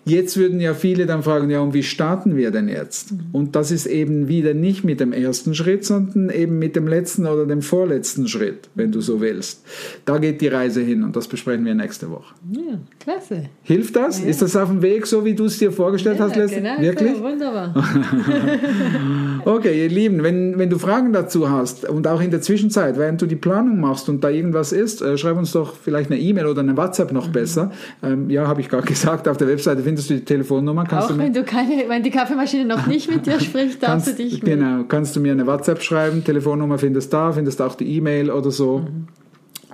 Jetzt 0.06 0.36
würden 0.36 0.60
ja 0.60 0.74
viele 0.74 1.06
dann 1.06 1.22
fragen, 1.22 1.48
ja, 1.48 1.60
und 1.60 1.72
wie 1.72 1.82
starten 1.82 2.36
wir 2.36 2.50
denn 2.50 2.68
jetzt? 2.68 3.12
Mhm. 3.12 3.20
Und 3.32 3.56
das 3.56 3.70
ist 3.70 3.86
eben 3.86 4.28
wieder 4.28 4.52
nicht 4.52 4.84
mit 4.84 5.00
dem 5.00 5.12
ersten 5.12 5.54
Schritt, 5.54 5.84
sondern 5.84 6.28
eben 6.30 6.58
mit 6.58 6.76
dem 6.76 6.86
letzten 6.86 7.26
oder 7.26 7.46
dem 7.46 7.62
vorletzten 7.62 8.28
Schritt, 8.28 8.68
wenn 8.74 8.92
du 8.92 9.00
so 9.00 9.20
willst. 9.20 9.64
Da 10.04 10.18
geht 10.18 10.40
die 10.40 10.48
Reise 10.48 10.82
hin 10.82 11.02
und 11.02 11.16
das 11.16 11.26
besprechen 11.26 11.64
wir 11.64 11.74
nächste 11.74 12.10
Woche. 12.10 12.34
Ja, 12.52 12.78
klasse. 13.00 13.48
Hilft 13.62 13.96
das? 13.96 14.20
Ja. 14.20 14.28
Ist 14.28 14.42
das 14.42 14.56
auf 14.56 14.68
dem 14.68 14.82
Weg, 14.82 15.06
so 15.06 15.24
wie 15.24 15.34
du 15.34 15.46
es 15.46 15.58
dir 15.58 15.72
vorgestellt 15.72 16.18
ja, 16.18 16.28
hast? 16.28 16.34
Genau, 16.34 16.80
Wirklich? 16.80 17.14
Klar, 17.14 17.32
wunderbar. 17.32 17.74
okay, 19.44 19.82
ihr 19.82 19.88
Lieben, 19.88 20.22
wenn, 20.22 20.58
wenn 20.58 20.70
du 20.70 20.78
Fragen 20.78 21.12
dazu 21.12 21.50
hast 21.50 21.88
und 21.88 22.06
auch 22.06 22.20
in 22.20 22.30
der 22.30 22.40
Zwischenzeit, 22.40 22.98
während 22.98 23.20
du 23.22 23.26
die 23.26 23.36
Planung 23.36 23.80
machst 23.80 24.08
und 24.08 24.24
da 24.24 24.30
irgendwas 24.30 24.72
ist, 24.72 25.02
äh, 25.02 25.16
schreib 25.18 25.36
uns 25.36 25.52
doch 25.52 25.74
vielleicht 25.74 26.10
eine 26.10 26.20
E-Mail 26.20 26.46
oder 26.46 26.60
eine 26.60 26.76
WhatsApp 26.76 27.12
noch 27.12 27.28
mhm. 27.28 27.32
besser. 27.32 27.72
Ähm, 28.02 28.30
ja, 28.30 28.46
habe 28.46 28.60
ich 28.60 28.68
gerade 28.68 28.86
gesagt, 28.86 29.28
auf 29.28 29.36
der 29.36 29.48
Webseite 29.48 29.82
findest 29.82 30.10
du 30.10 30.14
die 30.14 30.24
Telefonnummer. 30.24 30.84
Kannst 30.84 31.10
Auch 31.10 31.18
wenn, 31.18 31.32
du 31.32 31.44
keine, 31.44 31.84
wenn 31.88 32.02
die 32.02 32.10
Kaffeemaschine 32.10 32.64
noch 32.64 32.86
nicht 32.86 33.10
mit 33.10 33.26
dir 33.26 33.40
spricht, 33.40 33.82
darfst 33.82 34.06
kannst, 34.06 34.18
du 34.18 34.22
dich 34.22 34.42
melden. 34.42 34.60
Genau, 34.60 34.84
kannst 34.84 35.16
du 35.16 35.20
mir 35.20 35.32
eine 35.32 35.46
WhatsApp 35.46 35.82
schreiben, 35.82 36.24
Telefonnummer 36.24 36.78
findest 36.78 37.12
du 37.12 37.16
da, 37.16 37.32
findest 37.32 37.60
auch 37.60 37.74
die 37.74 37.96
E-Mail 37.96 38.30
oder 38.30 38.50
so. 38.50 38.78
Mhm. 38.78 39.08